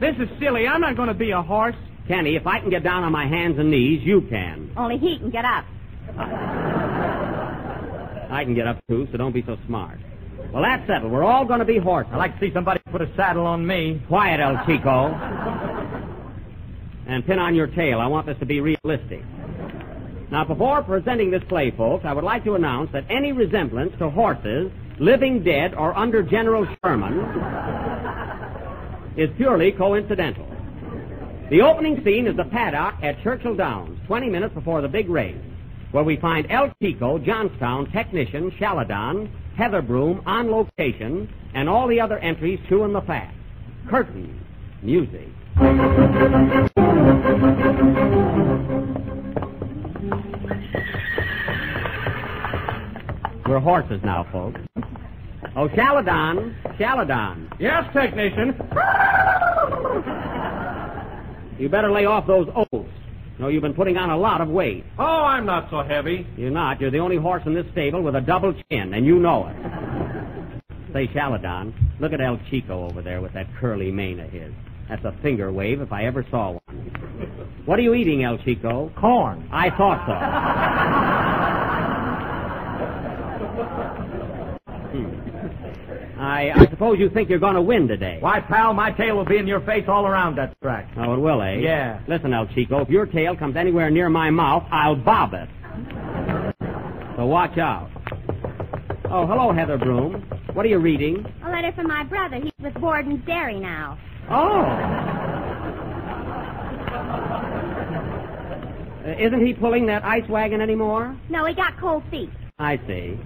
This 0.00 0.16
is 0.16 0.30
silly. 0.40 0.66
I'm 0.66 0.80
not 0.80 0.96
going 0.96 1.08
to 1.08 1.14
be 1.14 1.32
a 1.32 1.42
horse. 1.42 1.76
Kenny, 2.08 2.36
if 2.36 2.46
I 2.46 2.58
can 2.58 2.70
get 2.70 2.82
down 2.82 3.04
on 3.04 3.12
my 3.12 3.26
hands 3.26 3.58
and 3.58 3.70
knees, 3.70 4.00
you 4.02 4.22
can. 4.30 4.72
Only 4.78 4.96
he 4.96 5.18
can 5.18 5.28
get 5.30 5.44
up. 5.44 5.66
I 8.30 8.42
can 8.44 8.54
get 8.54 8.66
up 8.66 8.78
too, 8.88 9.06
so 9.10 9.18
don't 9.18 9.32
be 9.32 9.42
so 9.46 9.56
smart. 9.66 9.98
Well, 10.52 10.62
that's 10.62 10.86
settled. 10.86 11.12
We're 11.12 11.24
all 11.24 11.44
going 11.44 11.60
to 11.60 11.64
be 11.64 11.78
horses. 11.78 12.12
I'd 12.12 12.18
like 12.18 12.38
to 12.38 12.46
see 12.46 12.52
somebody 12.52 12.80
put 12.90 13.02
a 13.02 13.08
saddle 13.16 13.46
on 13.46 13.66
me. 13.66 14.02
Quiet, 14.08 14.40
El 14.40 14.64
Chico. 14.66 15.08
And 17.06 17.24
pin 17.26 17.38
on 17.38 17.54
your 17.54 17.66
tail. 17.68 18.00
I 18.00 18.06
want 18.06 18.26
this 18.26 18.38
to 18.40 18.46
be 18.46 18.60
realistic. 18.60 19.22
Now, 20.30 20.44
before 20.44 20.82
presenting 20.82 21.30
this 21.30 21.42
play, 21.48 21.70
folks, 21.70 22.04
I 22.04 22.12
would 22.12 22.24
like 22.24 22.42
to 22.44 22.54
announce 22.54 22.90
that 22.92 23.04
any 23.08 23.32
resemblance 23.32 23.92
to 23.98 24.10
horses, 24.10 24.72
living 24.98 25.44
dead, 25.44 25.74
or 25.74 25.96
under 25.96 26.22
General 26.22 26.66
Sherman 26.82 27.20
is 29.16 29.30
purely 29.36 29.72
coincidental. 29.72 30.46
The 31.48 31.62
opening 31.62 32.02
scene 32.04 32.26
is 32.26 32.36
the 32.36 32.44
paddock 32.44 32.96
at 33.04 33.22
Churchill 33.22 33.54
Downs, 33.54 34.00
20 34.08 34.28
minutes 34.28 34.52
before 34.52 34.82
the 34.82 34.88
big 34.88 35.08
race, 35.08 35.36
where 35.96 36.04
we 36.04 36.18
find 36.18 36.46
El 36.50 36.70
Chico, 36.82 37.18
Johnstown, 37.18 37.90
Technician, 37.90 38.50
Challedon, 38.60 39.30
Heather 39.56 39.80
Broom 39.80 40.22
on 40.26 40.50
location, 40.50 41.26
and 41.54 41.70
all 41.70 41.88
the 41.88 41.98
other 41.98 42.18
entries 42.18 42.60
chewing 42.68 42.92
the 42.92 43.00
fat. 43.00 43.32
Curtain, 43.88 44.38
music. 44.82 45.26
We're 53.48 53.58
horses 53.58 54.02
now, 54.04 54.26
folks. 54.30 54.60
Oh, 55.56 55.66
Challedon, 55.66 56.54
Challedon. 56.78 57.50
Yes, 57.58 57.90
technician. 57.94 58.48
You 61.58 61.70
better 61.70 61.90
lay 61.90 62.04
off 62.04 62.26
those 62.26 62.50
oats. 62.54 62.95
No, 63.38 63.48
you've 63.48 63.62
been 63.62 63.74
putting 63.74 63.98
on 63.98 64.08
a 64.10 64.16
lot 64.16 64.40
of 64.40 64.48
weight. 64.48 64.84
Oh, 64.98 65.04
I'm 65.04 65.44
not 65.44 65.68
so 65.70 65.82
heavy. 65.82 66.26
You're 66.36 66.50
not. 66.50 66.80
You're 66.80 66.90
the 66.90 67.00
only 67.00 67.16
horse 67.16 67.42
in 67.44 67.52
this 67.52 67.66
stable 67.72 68.02
with 68.02 68.14
a 68.14 68.20
double 68.20 68.54
chin, 68.70 68.94
and 68.94 69.04
you 69.04 69.18
know 69.18 69.48
it. 69.48 70.62
Say, 70.94 71.06
Challedon, 71.08 71.74
look 72.00 72.14
at 72.14 72.20
El 72.22 72.40
Chico 72.50 72.88
over 72.88 73.02
there 73.02 73.20
with 73.20 73.34
that 73.34 73.46
curly 73.60 73.92
mane 73.92 74.20
of 74.20 74.30
his. 74.30 74.52
That's 74.88 75.04
a 75.04 75.14
finger 75.20 75.52
wave 75.52 75.82
if 75.82 75.92
I 75.92 76.04
ever 76.06 76.24
saw 76.30 76.52
one. 76.52 76.62
What 77.66 77.78
are 77.78 77.82
you 77.82 77.92
eating, 77.92 78.24
El 78.24 78.38
Chico? 78.38 78.90
Corn. 78.98 79.46
I 79.52 79.68
thought 79.70 80.06
so. 80.06 80.14
Hmm. 84.96 86.15
I, 86.26 86.50
I 86.56 86.68
suppose 86.70 86.98
you 86.98 87.08
think 87.08 87.30
you're 87.30 87.38
going 87.38 87.54
to 87.54 87.62
win 87.62 87.86
today. 87.86 88.18
Why, 88.18 88.40
pal, 88.40 88.74
my 88.74 88.90
tail 88.90 89.16
will 89.16 89.24
be 89.24 89.36
in 89.36 89.46
your 89.46 89.60
face 89.60 89.84
all 89.86 90.06
around 90.06 90.36
that 90.38 90.60
track. 90.60 90.90
Oh, 90.96 91.14
it 91.14 91.20
will, 91.20 91.40
eh? 91.40 91.58
Yeah. 91.58 92.00
Listen, 92.08 92.34
El 92.34 92.48
Chico, 92.48 92.80
if 92.80 92.88
your 92.88 93.06
tail 93.06 93.36
comes 93.36 93.54
anywhere 93.54 93.90
near 93.90 94.08
my 94.08 94.30
mouth, 94.30 94.64
I'll 94.72 94.96
bob 94.96 95.34
it. 95.34 95.48
So 97.16 97.26
watch 97.26 97.56
out. 97.58 97.90
Oh, 99.08 99.24
hello, 99.24 99.52
Heather 99.52 99.78
Broom. 99.78 100.14
What 100.52 100.66
are 100.66 100.68
you 100.68 100.78
reading? 100.78 101.24
A 101.44 101.50
letter 101.50 101.70
from 101.72 101.86
my 101.86 102.02
brother. 102.02 102.40
He's 102.42 102.52
with 102.60 102.74
Borden's 102.74 103.24
Dairy 103.24 103.60
now. 103.60 103.96
Oh. 104.28 104.62
Uh, 109.06 109.14
isn't 109.16 109.46
he 109.46 109.54
pulling 109.54 109.86
that 109.86 110.04
ice 110.04 110.28
wagon 110.28 110.60
anymore? 110.60 111.16
No, 111.30 111.44
he 111.44 111.54
got 111.54 111.78
cold 111.78 112.02
feet. 112.10 112.30
I 112.58 112.78
see. 112.88 113.16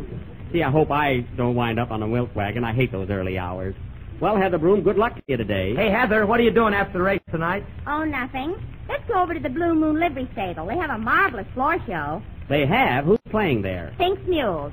See, 0.53 0.63
I 0.63 0.71
hope 0.71 0.91
I 0.91 1.21
don't 1.37 1.55
wind 1.55 1.79
up 1.79 1.91
on 1.91 2.03
a 2.03 2.07
milk 2.07 2.35
wagon. 2.35 2.65
I 2.65 2.73
hate 2.73 2.91
those 2.91 3.09
early 3.11 3.39
hours. 3.39 3.75
Well, 4.21 4.37
Heather 4.37 4.59
Broom, 4.59 4.83
good 4.83 4.97
luck 4.99 5.15
to 5.15 5.23
you 5.29 5.37
today. 5.37 5.75
Hey, 5.75 5.91
Heather, 5.91 6.27
what 6.27 6.41
are 6.41 6.43
you 6.43 6.51
doing 6.51 6.75
after 6.75 6.95
the 6.99 7.03
race 7.05 7.23
tonight? 7.31 7.65
Oh, 7.87 8.05
nothing. 8.05 8.55
Let's 8.89 9.07
go 9.09 9.23
over 9.23 9.33
to 9.33 9.41
the 9.41 9.49
Blue 9.49 9.75
Moon 9.75 9.99
Livery 10.01 10.29
Stable. 10.33 10.67
They 10.67 10.77
have 10.77 10.91
a 10.91 10.99
marvelous 10.99 11.47
floor 11.55 11.79
show. 11.87 12.21
They 12.49 12.67
have. 12.67 13.05
Who's 13.05 13.19
playing 13.31 13.63
there? 13.63 13.95
Fink's 13.97 14.21
Mules. 14.27 14.73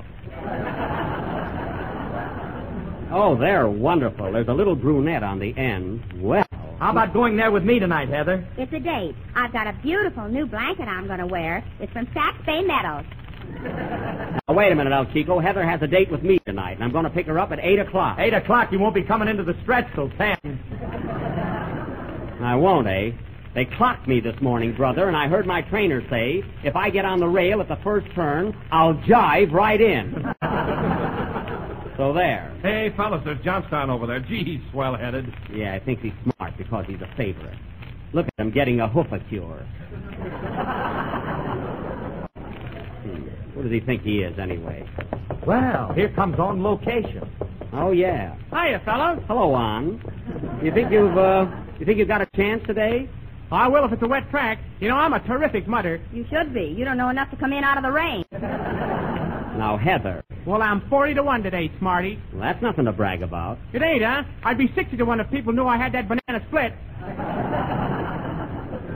Oh, 3.10 3.38
they're 3.40 3.70
wonderful. 3.70 4.34
There's 4.34 4.48
a 4.50 4.54
little 4.54 4.76
brunette 4.76 5.24
on 5.24 5.40
the 5.40 5.56
end. 5.58 6.04
Well. 6.22 6.46
How 6.80 6.92
about 6.92 7.14
going 7.14 7.38
there 7.38 7.52
with 7.52 7.64
me 7.64 7.80
tonight, 7.80 8.10
Heather? 8.10 8.46
It's 8.58 8.72
a 8.74 8.80
date. 8.80 9.16
I've 9.36 9.54
got 9.54 9.66
a 9.66 9.74
beautiful 9.82 10.28
new 10.28 10.46
blanket 10.46 10.88
I'm 10.88 11.08
going 11.08 11.20
to 11.20 11.26
wear. 11.26 11.64
It's 11.80 11.92
from 11.94 12.06
Saks 12.08 12.46
Bay 12.46 12.62
Meadows. 12.64 13.06
Now, 13.54 14.56
wait 14.56 14.72
a 14.72 14.76
minute, 14.76 14.94
El 14.94 15.06
Chico. 15.14 15.40
Heather 15.40 15.66
has 15.66 15.82
a 15.82 15.88
date 15.88 16.12
with 16.12 16.24
me 16.24 16.40
tonight, 16.46 16.74
and 16.74 16.84
I'm 16.84 16.92
going 16.92 17.04
to 17.04 17.10
pick 17.10 17.28
her 17.28 17.40
up 17.40 17.52
at 17.52 17.60
8 17.60 17.80
o'clock. 17.80 18.18
Eight 18.20 18.34
o'clock, 18.34 18.72
you 18.72 18.80
won't 18.80 18.96
be 18.96 19.04
coming 19.04 19.28
into 19.28 19.44
the 19.44 19.56
stretch 19.64 19.88
till 19.96 20.10
ten. 20.12 20.38
I 22.42 22.56
won't, 22.56 22.88
eh? 22.88 23.12
They 23.56 23.66
clocked 23.66 24.08
me 24.08 24.20
this 24.20 24.40
morning, 24.40 24.76
brother, 24.76 25.08
and 25.08 25.18
I 25.18 25.28
heard 25.28 25.48
my 25.48 25.64
trainer 25.64 26.08
say 26.10 26.44
if 26.64 26.76
I 26.76 26.92
get 26.92 27.06
on 27.06 27.20
the 27.20 27.28
rail 27.28 27.60
at 27.60 27.68
the 27.68 27.80
first 27.84 28.06
turn, 28.14 28.56
I'll 28.72 28.94
jive 28.94 29.52
right 29.52 29.82
in. 29.82 30.14
so 31.98 32.14
there. 32.14 32.56
Hey, 32.62 32.94
fellas, 32.96 33.22
there's 33.26 33.44
Johnstown 33.44 33.90
over 33.90 34.06
there. 34.06 34.20
Gee, 34.20 34.44
he's 34.44 34.72
swell-headed. 34.72 35.34
Yeah, 35.52 35.74
I 35.74 35.80
think 35.80 36.02
he's 36.02 36.14
smart 36.24 36.56
because 36.58 36.86
he's 36.88 37.02
a 37.02 37.10
favorite. 37.18 37.58
Look 38.14 38.28
at 38.28 38.46
him 38.46 38.52
getting 38.52 38.80
a 38.80 38.88
hoofacure. 38.88 39.66
Hmm. 39.90 40.94
What 43.58 43.64
does 43.64 43.72
he 43.72 43.80
think 43.80 44.04
he 44.04 44.20
is, 44.20 44.38
anyway? 44.38 44.88
Well, 45.48 45.92
here 45.94 46.10
comes 46.10 46.38
on 46.38 46.62
location. 46.62 47.28
Oh 47.74 47.92
yeah. 47.92 48.36
Hiya, 48.52 48.84
fellows. 48.86 49.24
Hello, 49.28 49.52
On. 49.56 50.00
You 50.64 50.72
think 50.72 50.92
you've 50.92 51.18
uh, 51.18 51.48
you 51.80 51.86
think 51.88 51.98
you've 51.98 52.08
got 52.08 52.22
a 52.22 52.28
chance 52.36 52.62
today? 52.68 53.10
I 53.52 53.68
will 53.68 53.84
if 53.86 53.94
it's 53.94 54.04
a 54.04 54.08
wet 54.08 54.30
track. 54.30 54.60
You 54.80 54.90
know, 54.90 54.96
I'm 54.96 55.14
a 55.14 55.20
terrific 55.22 55.68
mudder. 55.68 56.00
You 56.14 56.24
should 56.30 56.54
be. 56.54 56.66
You 56.78 56.86
don't 56.86 56.98
know 56.98 57.10
enough 57.10 57.32
to 57.32 57.36
come 57.36 57.52
in 57.52 57.64
out 57.64 57.78
of 57.78 57.84
the 57.84 57.92
rain. 57.92 58.24
Now, 59.58 59.76
Heather. 59.76 60.24
Well, 60.46 60.62
I'm 60.62 60.88
40 60.88 61.16
to 61.16 61.24
1 61.24 61.42
today, 61.42 61.72
Smarty. 61.80 62.22
Well, 62.32 62.42
that's 62.42 62.62
nothing 62.62 62.86
to 62.86 62.92
brag 62.92 63.24
about. 63.24 63.58
It 63.74 63.82
ain't, 63.82 64.04
huh? 64.04 64.22
I'd 64.44 64.60
be 64.60 64.72
60 64.76 64.98
to 64.98 65.04
1 65.04 65.20
if 65.20 65.32
people 65.32 65.52
knew 65.52 65.66
I 65.66 65.78
had 65.78 65.94
that 65.94 66.08
banana 66.08 66.46
split. 66.48 66.74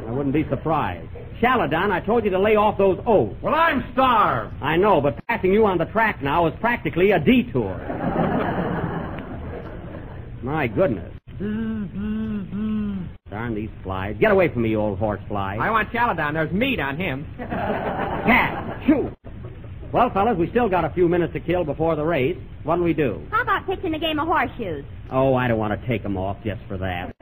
I 0.08 0.12
wouldn't 0.12 0.36
be 0.36 0.47
surprised. 0.52 1.10
Challedon, 1.42 1.92
I 1.92 2.00
told 2.02 2.24
you 2.24 2.30
to 2.32 2.40
lay 2.40 2.56
off 2.56 2.78
those 2.78 3.00
oats. 3.08 3.36
Well, 3.42 3.56
I'm 3.56 3.84
starved. 3.94 4.54
I 4.62 4.78
know, 4.78 5.02
but 5.02 5.18
passing 5.28 5.52
you 5.52 5.66
on 5.66 5.78
the 5.80 5.86
track 5.86 6.22
now 6.22 6.46
is 6.46 6.54
practically 6.62 7.12
a 7.12 7.20
detour. 7.20 7.76
My 10.44 10.68
goodness. 10.68 11.12
Darn 13.30 13.56
these 13.56 13.70
flies. 13.82 14.16
Get 14.20 14.32
away 14.32 14.50
from 14.50 14.62
me, 14.62 14.76
old 14.76 15.00
horse 15.00 15.22
fly. 15.28 15.58
I 15.60 15.72
want 15.72 15.92
Challedon. 15.92 16.34
There's 16.34 16.52
meat 16.52 16.80
on 16.80 16.98
him. 16.98 17.26
Cat! 17.38 18.84
Shoo! 18.86 19.12
Well, 19.92 20.10
fellas, 20.12 20.38
we 20.38 20.48
still 20.52 20.70
got 20.70 20.86
a 20.86 20.90
few 20.92 21.10
minutes 21.10 21.34
to 21.34 21.40
kill 21.40 21.64
before 21.64 21.96
the 21.96 22.06
race. 22.06 22.38
What'll 22.64 22.84
we 22.84 22.94
do? 22.94 23.26
How 23.32 23.42
about 23.42 23.66
pitching 23.66 23.94
a 23.96 24.00
game 24.00 24.20
of 24.20 24.28
horseshoes? 24.28 24.86
Oh, 25.12 25.34
I 25.34 25.48
don't 25.48 25.58
want 25.58 25.80
to 25.80 25.88
take 25.88 26.06
'em 26.06 26.16
off 26.18 26.38
just 26.46 26.62
for 26.68 26.78
that. 26.78 27.16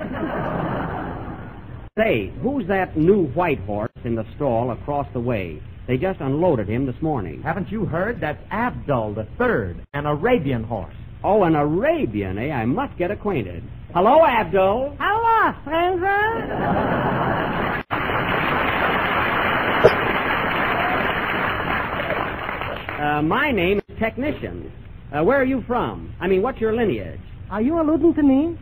Say, 1.99 2.31
who's 2.41 2.65
that 2.67 2.95
new 2.95 3.25
white 3.31 3.59
horse 3.65 3.91
in 4.05 4.15
the 4.15 4.25
stall 4.37 4.71
across 4.71 5.05
the 5.11 5.19
way? 5.19 5.61
They 5.85 5.97
just 5.97 6.21
unloaded 6.21 6.69
him 6.69 6.85
this 6.85 6.95
morning. 7.01 7.41
Haven't 7.41 7.69
you 7.69 7.83
heard? 7.83 8.21
That's 8.21 8.41
Abdul 8.51 9.15
the 9.15 9.27
Third, 9.37 9.85
an 9.93 10.05
Arabian 10.05 10.63
horse. 10.63 10.95
Oh, 11.25 11.43
an 11.43 11.57
Arabian, 11.57 12.37
eh? 12.37 12.51
I 12.51 12.63
must 12.63 12.97
get 12.97 13.11
acquainted. 13.11 13.65
Hello, 13.93 14.25
Abdul. 14.25 14.95
Hello, 14.97 15.53
stranger. 15.63 16.07
Uh, 22.97 23.21
my 23.23 23.51
name 23.51 23.81
is 23.89 23.99
Technician. 23.99 24.71
Uh, 25.11 25.21
where 25.25 25.41
are 25.41 25.45
you 25.45 25.65
from? 25.67 26.13
I 26.21 26.27
mean, 26.27 26.41
what's 26.41 26.61
your 26.61 26.73
lineage? 26.73 27.19
Are 27.51 27.61
you 27.61 27.81
alluding 27.81 28.13
to 28.13 28.23
me? 28.23 28.57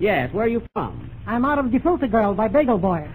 Yes, 0.00 0.32
where 0.32 0.44
are 0.44 0.48
you 0.48 0.62
from? 0.72 1.10
I'm 1.26 1.44
out 1.44 1.58
of 1.58 1.66
Gefilte 1.66 2.10
Girl 2.10 2.34
by 2.34 2.48
Bagel 2.48 2.78
Boy. 2.78 3.08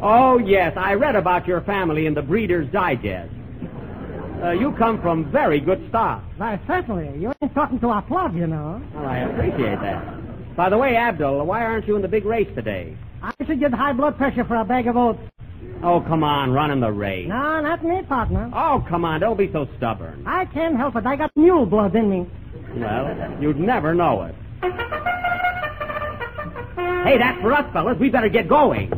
Oh, 0.00 0.38
yes, 0.38 0.74
I 0.76 0.94
read 0.94 1.16
about 1.16 1.46
your 1.46 1.60
family 1.62 2.06
in 2.06 2.14
the 2.14 2.22
Breeder's 2.22 2.70
Digest. 2.70 3.32
Uh, 4.42 4.50
you 4.50 4.72
come 4.78 5.02
from 5.02 5.30
very 5.32 5.58
good 5.58 5.84
stock. 5.88 6.22
Why, 6.36 6.60
certainly. 6.68 7.18
You 7.20 7.32
ain't 7.42 7.52
talking 7.54 7.80
to 7.80 7.88
our 7.88 8.02
club, 8.06 8.36
you 8.36 8.46
know. 8.46 8.80
Well, 8.94 9.06
I 9.06 9.18
appreciate 9.18 9.80
that. 9.80 10.54
By 10.54 10.68
the 10.70 10.78
way, 10.78 10.96
Abdul, 10.96 11.44
why 11.44 11.64
aren't 11.64 11.88
you 11.88 11.96
in 11.96 12.02
the 12.02 12.08
big 12.08 12.24
race 12.24 12.48
today? 12.54 12.96
I 13.22 13.32
should 13.44 13.58
get 13.58 13.72
high 13.72 13.92
blood 13.92 14.16
pressure 14.16 14.44
for 14.44 14.54
a 14.56 14.64
bag 14.64 14.86
of 14.86 14.96
oats. 14.96 15.18
Oh, 15.82 16.00
come 16.00 16.24
on, 16.24 16.50
run 16.50 16.70
in 16.70 16.80
the 16.80 16.90
race. 16.90 17.28
No, 17.28 17.60
not 17.60 17.84
me, 17.84 18.02
partner. 18.02 18.50
Oh, 18.52 18.84
come 18.88 19.04
on, 19.04 19.20
don't 19.20 19.36
be 19.36 19.50
so 19.52 19.68
stubborn. 19.76 20.24
I 20.26 20.44
can't 20.46 20.76
help 20.76 20.96
it. 20.96 21.06
I 21.06 21.14
got 21.16 21.30
mule 21.36 21.66
blood 21.66 21.94
in 21.94 22.10
me. 22.10 22.26
Well, 22.76 23.36
you'd 23.40 23.58
never 23.58 23.94
know 23.94 24.24
it. 24.24 24.34
Hey, 27.04 27.16
that's 27.16 27.40
for 27.40 27.52
us, 27.52 27.72
fellas. 27.72 27.96
We 27.98 28.10
better 28.10 28.28
get 28.28 28.48
going. 28.48 28.92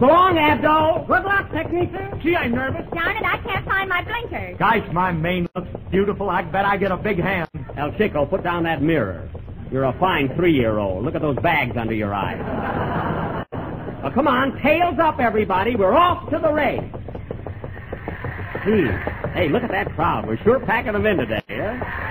So 0.00 0.06
long, 0.06 0.36
Abdul. 0.36 1.04
Good 1.06 1.24
luck, 1.24 1.50
technician. 1.52 2.20
Gee, 2.20 2.34
I'm 2.34 2.52
nervous. 2.52 2.84
Darn 2.92 3.16
it, 3.16 3.24
I 3.24 3.38
can't 3.38 3.64
find 3.64 3.88
my 3.88 4.02
blinkers. 4.02 4.58
Gosh, 4.58 4.92
my 4.92 5.12
mane 5.12 5.48
looks 5.54 5.68
beautiful. 5.90 6.28
I 6.28 6.42
bet 6.42 6.64
I 6.64 6.76
get 6.76 6.90
a 6.90 6.96
big 6.96 7.20
hand. 7.20 7.48
El 7.76 7.92
Chico, 7.92 8.26
put 8.26 8.42
down 8.42 8.64
that 8.64 8.82
mirror. 8.82 9.30
You're 9.70 9.84
a 9.84 9.98
fine 9.98 10.34
three-year-old. 10.34 11.04
Look 11.04 11.14
at 11.14 11.22
those 11.22 11.36
bags 11.36 11.76
under 11.76 11.94
your 11.94 12.12
eyes. 12.12 13.41
Come 14.14 14.28
on, 14.28 14.60
tails 14.60 14.98
up, 14.98 15.20
everybody. 15.20 15.74
We're 15.74 15.94
off 15.94 16.28
to 16.28 16.38
the 16.38 16.52
race. 16.52 16.82
Gee, 18.62 18.86
hey, 19.32 19.48
look 19.48 19.62
at 19.62 19.70
that 19.70 19.94
crowd. 19.94 20.26
We're 20.26 20.36
sure 20.44 20.60
packing 20.60 20.92
them 20.92 21.06
in 21.06 21.16
today, 21.16 21.40
huh? 21.48 22.02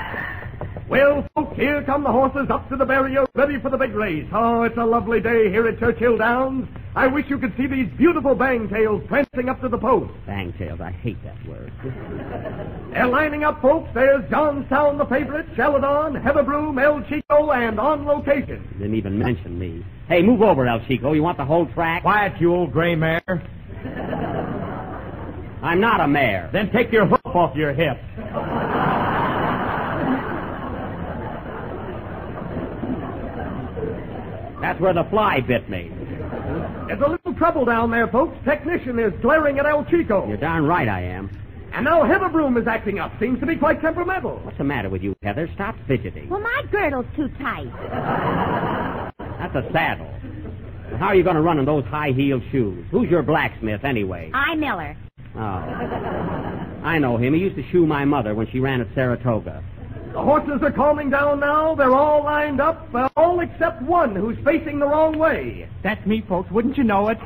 Well, 0.89 1.27
folks, 1.35 1.55
here 1.55 1.83
come 1.83 2.03
the 2.03 2.11
horses 2.11 2.49
up 2.49 2.67
to 2.69 2.75
the 2.75 2.85
barrier, 2.85 3.25
ready 3.35 3.59
for 3.59 3.69
the 3.69 3.77
big 3.77 3.93
race. 3.93 4.27
Oh, 4.33 4.63
it's 4.63 4.77
a 4.77 4.83
lovely 4.83 5.21
day 5.21 5.49
here 5.49 5.67
at 5.67 5.79
Churchill 5.79 6.17
Downs. 6.17 6.67
I 6.95 7.05
wish 7.05 7.29
you 7.29 7.37
could 7.37 7.55
see 7.55 7.67
these 7.67 7.87
beautiful 7.97 8.35
bangtails 8.35 9.07
prancing 9.07 9.47
up 9.47 9.61
to 9.61 9.69
the 9.69 9.77
post. 9.77 10.11
Bangtails, 10.27 10.81
I 10.81 10.91
hate 10.91 11.23
that 11.23 11.47
word. 11.47 11.71
They're 12.91 13.07
lining 13.07 13.45
up, 13.45 13.61
folks. 13.61 13.89
There's 13.93 14.29
Johnstown, 14.29 14.97
the 14.97 15.05
favorite, 15.05 15.47
Challedon, 15.55 16.21
Heatherbroom, 16.21 16.81
El 16.81 17.01
Chico, 17.03 17.51
and 17.51 17.79
on 17.79 18.05
location. 18.05 18.67
Didn't 18.77 18.95
even 18.95 19.17
mention 19.17 19.57
me. 19.57 19.85
Hey, 20.09 20.21
move 20.21 20.41
over, 20.41 20.67
El 20.67 20.81
Chico. 20.87 21.13
You 21.13 21.23
want 21.23 21.37
the 21.37 21.45
whole 21.45 21.67
track? 21.67 22.01
Quiet, 22.01 22.33
you 22.41 22.53
old 22.53 22.73
gray 22.73 22.95
mare. 22.95 23.21
I'm 25.63 25.79
not 25.79 26.01
a 26.01 26.07
mare. 26.07 26.49
Then 26.51 26.69
take 26.71 26.91
your 26.91 27.05
hoof 27.05 27.21
off 27.33 27.55
your 27.55 27.73
hip. 27.73 27.97
That's 34.61 34.79
where 34.81 34.93
the 34.93 35.05
fly 35.09 35.39
bit 35.39 35.69
me. 35.69 35.91
There's 36.87 37.01
a 37.01 37.09
little 37.09 37.33
trouble 37.35 37.63
down 37.63 37.89
there, 37.89 38.07
folks. 38.07 38.37
Technician 38.43 38.99
is 38.99 39.13
glaring 39.21 39.59
at 39.59 39.65
El 39.65 39.85
Chico. 39.85 40.27
You're 40.27 40.35
darn 40.35 40.65
right 40.65 40.89
I 40.89 41.03
am. 41.03 41.40
And 41.73 41.85
now 41.85 42.03
Heatherbroom 42.03 42.59
is 42.59 42.67
acting 42.67 42.99
up. 42.99 43.11
Seems 43.19 43.39
to 43.39 43.45
be 43.45 43.55
quite 43.55 43.81
temperamental. 43.81 44.39
What's 44.43 44.57
the 44.57 44.63
matter 44.63 44.89
with 44.89 45.01
you, 45.01 45.15
Heather? 45.23 45.49
Stop 45.55 45.75
fidgeting. 45.87 46.29
Well, 46.29 46.41
my 46.41 46.63
girdle's 46.71 47.05
too 47.15 47.29
tight. 47.39 47.71
That's 49.39 49.55
a 49.55 49.69
saddle. 49.71 50.11
How 50.99 51.07
are 51.07 51.15
you 51.15 51.23
going 51.23 51.37
to 51.37 51.41
run 51.41 51.57
in 51.59 51.65
those 51.65 51.85
high-heeled 51.85 52.43
shoes? 52.51 52.85
Who's 52.91 53.09
your 53.09 53.23
blacksmith, 53.23 53.85
anyway? 53.85 54.29
I 54.33 54.55
Miller. 54.55 54.97
Oh. 55.35 55.39
I 56.83 56.97
know 56.99 57.15
him. 57.17 57.33
He 57.33 57.39
used 57.39 57.55
to 57.55 57.63
shoe 57.71 57.85
my 57.87 58.03
mother 58.03 58.35
when 58.35 58.49
she 58.51 58.59
ran 58.59 58.81
at 58.81 58.87
Saratoga. 58.93 59.63
The 60.11 60.21
horses 60.21 60.61
are 60.61 60.71
calming 60.71 61.09
down 61.09 61.39
now. 61.39 61.73
They're 61.73 61.95
all 61.95 62.25
lined 62.25 62.59
up, 62.59 62.93
uh, 62.93 63.07
all 63.15 63.39
except 63.39 63.81
one 63.81 64.13
who's 64.13 64.37
facing 64.43 64.77
the 64.79 64.85
wrong 64.85 65.17
way. 65.17 65.69
That's 65.83 66.05
me, 66.05 66.21
folks. 66.27 66.51
Wouldn't 66.51 66.77
you 66.77 66.83
know 66.83 67.07
it? 67.07 67.17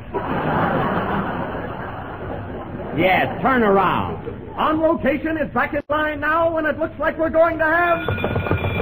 Yes, 2.96 3.42
turn 3.42 3.64
around. 3.64 4.25
On 4.56 4.80
location, 4.80 5.36
it's 5.36 5.52
back 5.52 5.74
in 5.74 5.82
line 5.90 6.20
now, 6.20 6.56
and 6.56 6.66
it 6.66 6.78
looks 6.78 6.98
like 6.98 7.18
we're 7.18 7.28
going 7.28 7.58
to 7.58 7.64
have. 7.64 8.08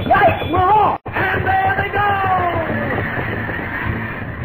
Right, 0.07 0.49
we're 0.49 0.57
off! 0.57 1.01
And 1.05 1.45
there 1.45 1.75
they 1.77 1.89
go! 1.91 2.35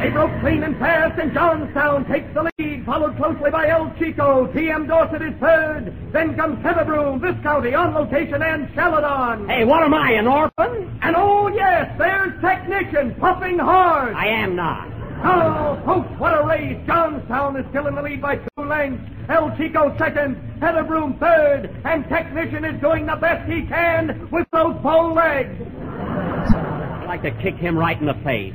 They 0.02 0.10
broke 0.10 0.40
clean 0.40 0.64
and 0.64 0.76
fast, 0.78 1.20
and 1.20 1.32
Johnstown 1.32 2.04
takes 2.06 2.26
the 2.34 2.50
lead, 2.58 2.84
followed 2.84 3.16
closely 3.16 3.50
by 3.52 3.68
El 3.68 3.94
Chico. 3.96 4.52
T.M. 4.52 4.88
Dorsett 4.88 5.22
is 5.22 5.34
third. 5.38 5.94
Then 6.12 6.34
comes 6.34 6.58
Heatherbroom, 6.64 7.20
Viscounty, 7.20 7.78
on 7.78 7.94
location, 7.94 8.42
and 8.42 8.66
Challedon. 8.70 9.48
Hey, 9.48 9.64
what 9.64 9.84
am 9.84 9.94
I, 9.94 10.12
an 10.12 10.26
orphan? 10.26 10.98
And 11.02 11.14
oh, 11.16 11.46
yes, 11.48 11.94
there's 11.96 12.40
Technician 12.40 13.14
puffing 13.20 13.58
hard. 13.58 14.14
I 14.16 14.26
am 14.26 14.56
not. 14.56 14.99
Oh, 15.22 15.80
folks, 15.85 16.09
what 16.18 16.38
a 16.38 16.46
race. 16.46 16.78
Johnstown 16.87 17.56
is 17.56 17.66
still 17.70 17.87
in 17.87 17.94
the 17.94 18.02
lead 18.02 18.22
by 18.22 18.37
two 18.37 18.64
lengths. 18.64 19.04
El 19.28 19.54
Chico 19.56 19.94
second, 19.98 20.37
Heatherbroom 20.61 21.18
third, 21.20 21.70
and 21.85 22.09
Technician 22.09 22.64
is 22.64 22.80
doing 22.80 23.06
the 23.06 23.16
best 23.16 23.50
he 23.50 23.66
can 23.66 24.28
with 24.30 24.46
those 24.52 24.74
bow 24.83 25.12
legs. 25.12 25.61
I'd 25.92 27.04
like 27.06 27.22
to 27.22 27.30
kick 27.42 27.56
him 27.56 27.76
right 27.76 27.98
in 28.00 28.06
the 28.06 28.14
face. 28.24 28.54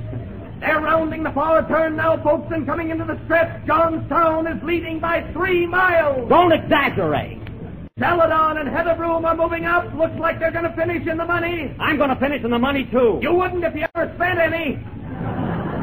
They're 0.59 0.81
rounding 0.81 1.23
the 1.23 1.31
far 1.31 1.67
turn 1.67 1.97
now, 1.97 2.21
folks, 2.23 2.51
and 2.51 2.65
coming 2.65 2.89
into 2.89 3.05
the 3.05 3.19
stretch. 3.25 3.65
Johnstown 3.67 4.47
is 4.47 4.63
leading 4.63 4.99
by 4.99 5.21
three 5.33 5.67
miles. 5.67 6.27
Don't 6.29 6.51
exaggerate. 6.51 7.41
Challedon 7.99 8.59
and 8.59 8.69
Heatherbroom 8.69 9.23
are 9.23 9.35
moving 9.37 9.65
up. 9.65 9.93
Looks 9.95 10.17
like 10.19 10.39
they're 10.39 10.51
going 10.51 10.65
to 10.65 10.75
finish 10.75 11.07
in 11.07 11.17
the 11.17 11.25
money. 11.25 11.73
I'm 11.79 11.97
going 11.97 12.09
to 12.09 12.15
finish 12.17 12.43
in 12.43 12.51
the 12.51 12.59
money, 12.59 12.85
too. 12.91 13.19
You 13.21 13.33
wouldn't 13.33 13.63
if 13.63 13.75
you 13.75 13.85
ever 13.95 14.11
spent 14.15 14.39
any. 14.39 14.79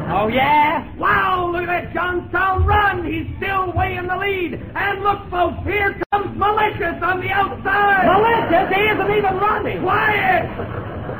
Oh, 0.09 0.27
yeah? 0.27 0.85
Wow, 0.97 1.51
look 1.51 1.63
at 1.63 1.67
that 1.67 1.93
Johnstown 1.93 2.65
run. 2.65 3.05
He's 3.05 3.27
still 3.37 3.71
way 3.73 3.95
in 3.95 4.07
the 4.07 4.17
lead. 4.17 4.53
And 4.75 5.03
look, 5.03 5.29
folks, 5.29 5.57
here 5.65 5.99
comes 6.11 6.37
Malicious 6.37 7.01
on 7.01 7.21
the 7.21 7.29
outside. 7.29 8.05
Malicious? 8.05 8.75
He 8.75 8.81
isn't 8.83 9.11
even 9.17 9.37
running. 9.37 9.81
Quiet! 9.81 10.47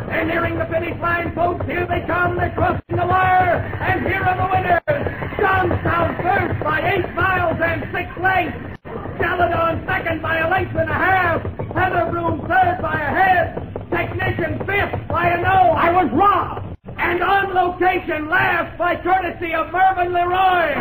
They're 0.08 0.26
nearing 0.26 0.60
the 0.60 0.66
finish 0.66 1.00
line, 1.02 1.34
folks. 1.34 1.66
Here 1.66 1.88
they 1.88 2.06
come. 2.06 2.38
They're 2.38 2.54
crossing 2.54 2.98
the 2.98 3.06
wire. 3.08 3.58
And 3.82 4.06
here 4.06 4.22
are 4.22 4.38
the 4.38 4.50
winners. 4.52 5.40
Johnstown 5.40 6.16
first 6.22 6.64
by 6.64 6.82
eight 6.94 7.16
miles 7.16 7.58
and 7.64 7.82
six 7.92 8.08
lengths. 8.22 8.80
Challedon 9.18 9.86
second 9.88 10.22
by 10.22 10.38
a 10.40 10.50
length 10.50 10.76
and 10.76 10.90
a 10.90 10.94
half. 10.94 11.42
Heatherbroom 11.74 12.48
third 12.48 12.82
by 12.82 12.94
a 12.94 13.10
head. 13.10 13.90
Technician 13.90 14.60
fifth 14.68 15.08
by 15.08 15.30
a 15.30 15.42
no. 15.42 15.74
I 15.74 15.92
was 15.92 16.12
wrong. 16.14 16.73
And 17.06 17.22
on 17.22 17.54
location 17.54 18.30
last 18.30 18.78
by 18.78 18.96
courtesy 18.96 19.54
of 19.54 19.72
Mervyn 19.72 20.14
LeRoy. 20.14 20.74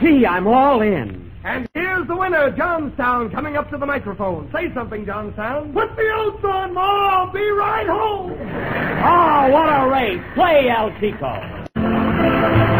Gee, 0.00 0.26
I'm 0.26 0.48
all 0.48 0.82
in. 0.82 1.30
And 1.44 1.68
here's 1.74 2.06
the 2.08 2.16
winner, 2.16 2.50
Johnstown, 2.56 3.30
coming 3.30 3.56
up 3.56 3.70
to 3.70 3.78
the 3.78 3.86
microphone. 3.86 4.50
Say 4.52 4.72
something, 4.74 5.06
Johnstown. 5.06 5.72
Put 5.72 5.94
the 5.96 6.10
oats 6.16 6.44
on, 6.44 6.74
Ma. 6.74 7.24
I'll 7.24 7.32
be 7.32 7.48
right 7.50 7.86
home. 7.86 8.32
Oh, 8.32 9.48
what 9.50 9.68
a 9.68 9.88
race. 9.90 10.22
Play, 10.34 10.68
El 10.68 10.90
Chico. 11.00 12.71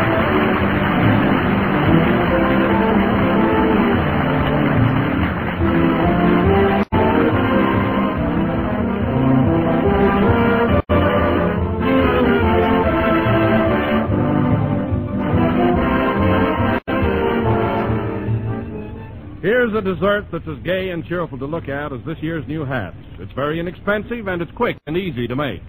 Here's 19.73 19.87
a 19.87 19.95
dessert 19.95 20.27
that's 20.31 20.47
as 20.47 20.63
gay 20.65 20.91
and 20.91 21.03
cheerful 21.07 21.39
to 21.39 21.47
look 21.47 21.67
at 21.67 21.95
as 21.95 22.01
this 22.05 22.19
year's 22.19 22.47
new 22.47 22.63
hats. 22.63 22.97
It's 23.19 23.33
very 23.33 23.59
inexpensive 23.59 24.29
and 24.29 24.43
it's 24.43 24.53
quick 24.53 24.77
and 24.87 24.99
easy 24.99 25.27
to 25.27 25.35
make. 25.35 25.63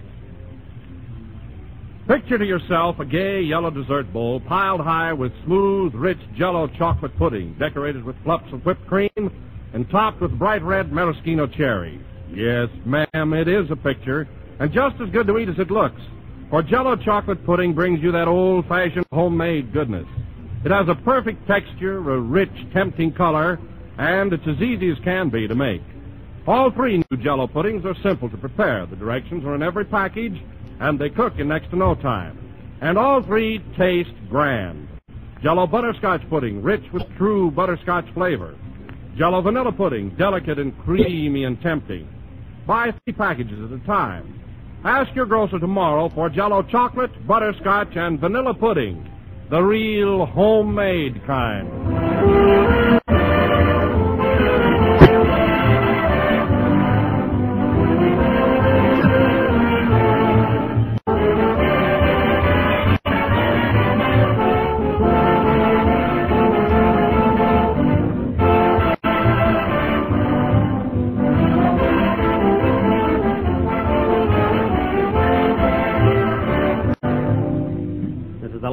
Picture 2.06 2.36
to 2.36 2.44
yourself 2.44 2.98
a 2.98 3.06
gay 3.06 3.40
yellow 3.40 3.70
dessert 3.70 4.12
bowl 4.12 4.40
piled 4.40 4.82
high 4.82 5.14
with 5.14 5.32
smooth, 5.46 5.94
rich 5.94 6.18
jello 6.36 6.66
chocolate 6.76 7.16
pudding, 7.16 7.56
decorated 7.58 8.04
with 8.04 8.14
fluffs 8.24 8.52
of 8.52 8.66
whipped 8.66 8.86
cream 8.86 9.30
and 9.72 9.88
topped 9.88 10.20
with 10.20 10.38
bright 10.38 10.62
red 10.62 10.92
maraschino 10.92 11.46
cherries. 11.46 12.02
Yes, 12.30 12.68
ma'am, 12.84 13.32
it 13.32 13.48
is 13.48 13.70
a 13.70 13.76
picture, 13.76 14.28
and 14.60 14.70
just 14.70 14.96
as 15.00 15.08
good 15.10 15.26
to 15.28 15.38
eat 15.38 15.48
as 15.48 15.58
it 15.58 15.70
looks. 15.70 16.02
For 16.50 16.62
jello 16.62 16.96
chocolate 16.96 17.46
pudding 17.46 17.72
brings 17.72 18.02
you 18.02 18.12
that 18.12 18.28
old-fashioned 18.28 19.06
homemade 19.10 19.72
goodness. 19.72 20.06
It 20.62 20.72
has 20.72 20.88
a 20.88 20.94
perfect 20.94 21.46
texture, 21.46 21.98
a 22.12 22.20
rich, 22.20 22.52
tempting 22.74 23.12
color, 23.12 23.58
and 23.98 24.32
it's 24.32 24.46
as 24.46 24.60
easy 24.60 24.90
as 24.90 24.98
can 25.04 25.28
be 25.30 25.46
to 25.48 25.54
make. 25.54 25.82
All 26.46 26.70
three 26.70 27.02
new 27.10 27.16
jello 27.18 27.46
puddings 27.46 27.84
are 27.84 27.94
simple 28.02 28.28
to 28.28 28.36
prepare. 28.36 28.86
The 28.86 28.96
directions 28.96 29.44
are 29.44 29.54
in 29.54 29.62
every 29.62 29.84
package, 29.84 30.40
and 30.80 30.98
they 30.98 31.08
cook 31.08 31.38
in 31.38 31.48
next 31.48 31.70
to 31.70 31.76
no 31.76 31.94
time. 31.94 32.38
And 32.80 32.98
all 32.98 33.22
three 33.22 33.60
taste 33.78 34.12
grand. 34.28 34.88
Jello 35.42 35.66
butterscotch 35.66 36.28
pudding, 36.28 36.62
rich 36.62 36.84
with 36.92 37.02
true 37.16 37.50
butterscotch 37.50 38.06
flavor. 38.14 38.56
Jello 39.16 39.40
vanilla 39.40 39.72
pudding, 39.72 40.10
delicate 40.16 40.58
and 40.58 40.76
creamy 40.80 41.44
and 41.44 41.60
tempting. 41.62 42.08
Buy 42.66 42.92
three 43.04 43.14
packages 43.14 43.58
at 43.62 43.78
a 43.78 43.86
time. 43.86 44.40
Ask 44.84 45.14
your 45.14 45.26
grocer 45.26 45.58
tomorrow 45.58 46.10
for 46.10 46.28
Jello 46.28 46.62
chocolate, 46.62 47.26
butterscotch, 47.26 47.96
and 47.96 48.18
vanilla 48.18 48.54
pudding. 48.54 49.08
The 49.50 49.62
real 49.62 50.26
homemade 50.26 51.24
kind. 51.26 51.93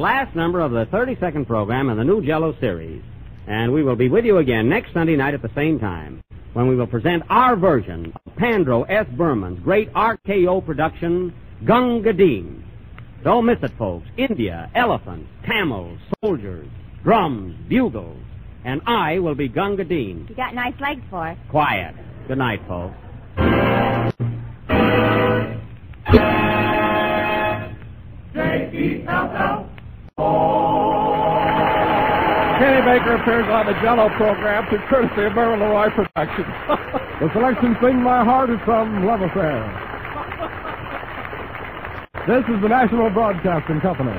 Last 0.02 0.34
number 0.34 0.58
of 0.58 0.72
the 0.72 0.84
32nd 0.86 1.46
program 1.46 1.88
in 1.88 1.96
the 1.96 2.02
new 2.02 2.20
Jello 2.26 2.58
series. 2.58 3.00
And 3.46 3.72
we 3.72 3.84
will 3.84 3.94
be 3.94 4.08
with 4.08 4.24
you 4.24 4.38
again 4.38 4.68
next 4.68 4.92
Sunday 4.92 5.14
night 5.14 5.32
at 5.32 5.42
the 5.42 5.50
same 5.54 5.78
time 5.78 6.24
when 6.54 6.66
we 6.66 6.74
will 6.74 6.88
present 6.88 7.22
our 7.30 7.54
version 7.54 8.12
of 8.26 8.36
Pandro 8.36 8.82
S. 8.82 9.06
Berman's 9.16 9.60
great 9.60 9.92
RKO 9.92 10.66
production, 10.66 11.32
Gunga 11.64 12.12
Din. 12.12 12.64
Don't 13.22 13.46
miss 13.46 13.58
it, 13.62 13.70
folks. 13.78 14.08
India, 14.16 14.68
elephants, 14.74 15.30
camels, 15.46 16.00
soldiers, 16.20 16.68
drums, 17.04 17.54
bugles, 17.68 18.20
And 18.64 18.80
I 18.86 19.20
will 19.20 19.36
be 19.36 19.46
Gunga 19.46 19.84
Din. 19.84 20.26
You 20.28 20.34
got 20.34 20.52
nice 20.52 20.74
legs 20.80 21.02
for 21.10 21.28
it. 21.28 21.38
Quiet. 21.48 21.94
Good 22.26 22.38
night, 22.38 22.60
folks. 22.66 22.96
Kenny 32.58 32.82
Baker 32.86 33.14
appears 33.16 33.48
on 33.50 33.66
the 33.66 33.74
Jello 33.82 34.08
program 34.10 34.68
through 34.68 34.78
courtesy 34.88 35.24
of 35.24 35.32
Mervyn 35.34 35.60
LeRoy 35.60 35.90
Productions. 35.94 36.46
the 37.20 37.28
selection 37.32 37.76
Sing 37.82 38.02
My 38.02 38.24
Heart 38.24 38.50
is 38.50 38.60
from 38.64 39.04
Love 39.04 39.22
Affair. 39.22 39.66
This 42.28 42.44
is 42.54 42.62
the 42.62 42.68
National 42.68 43.10
Broadcasting 43.10 43.80
Company. 43.80 44.14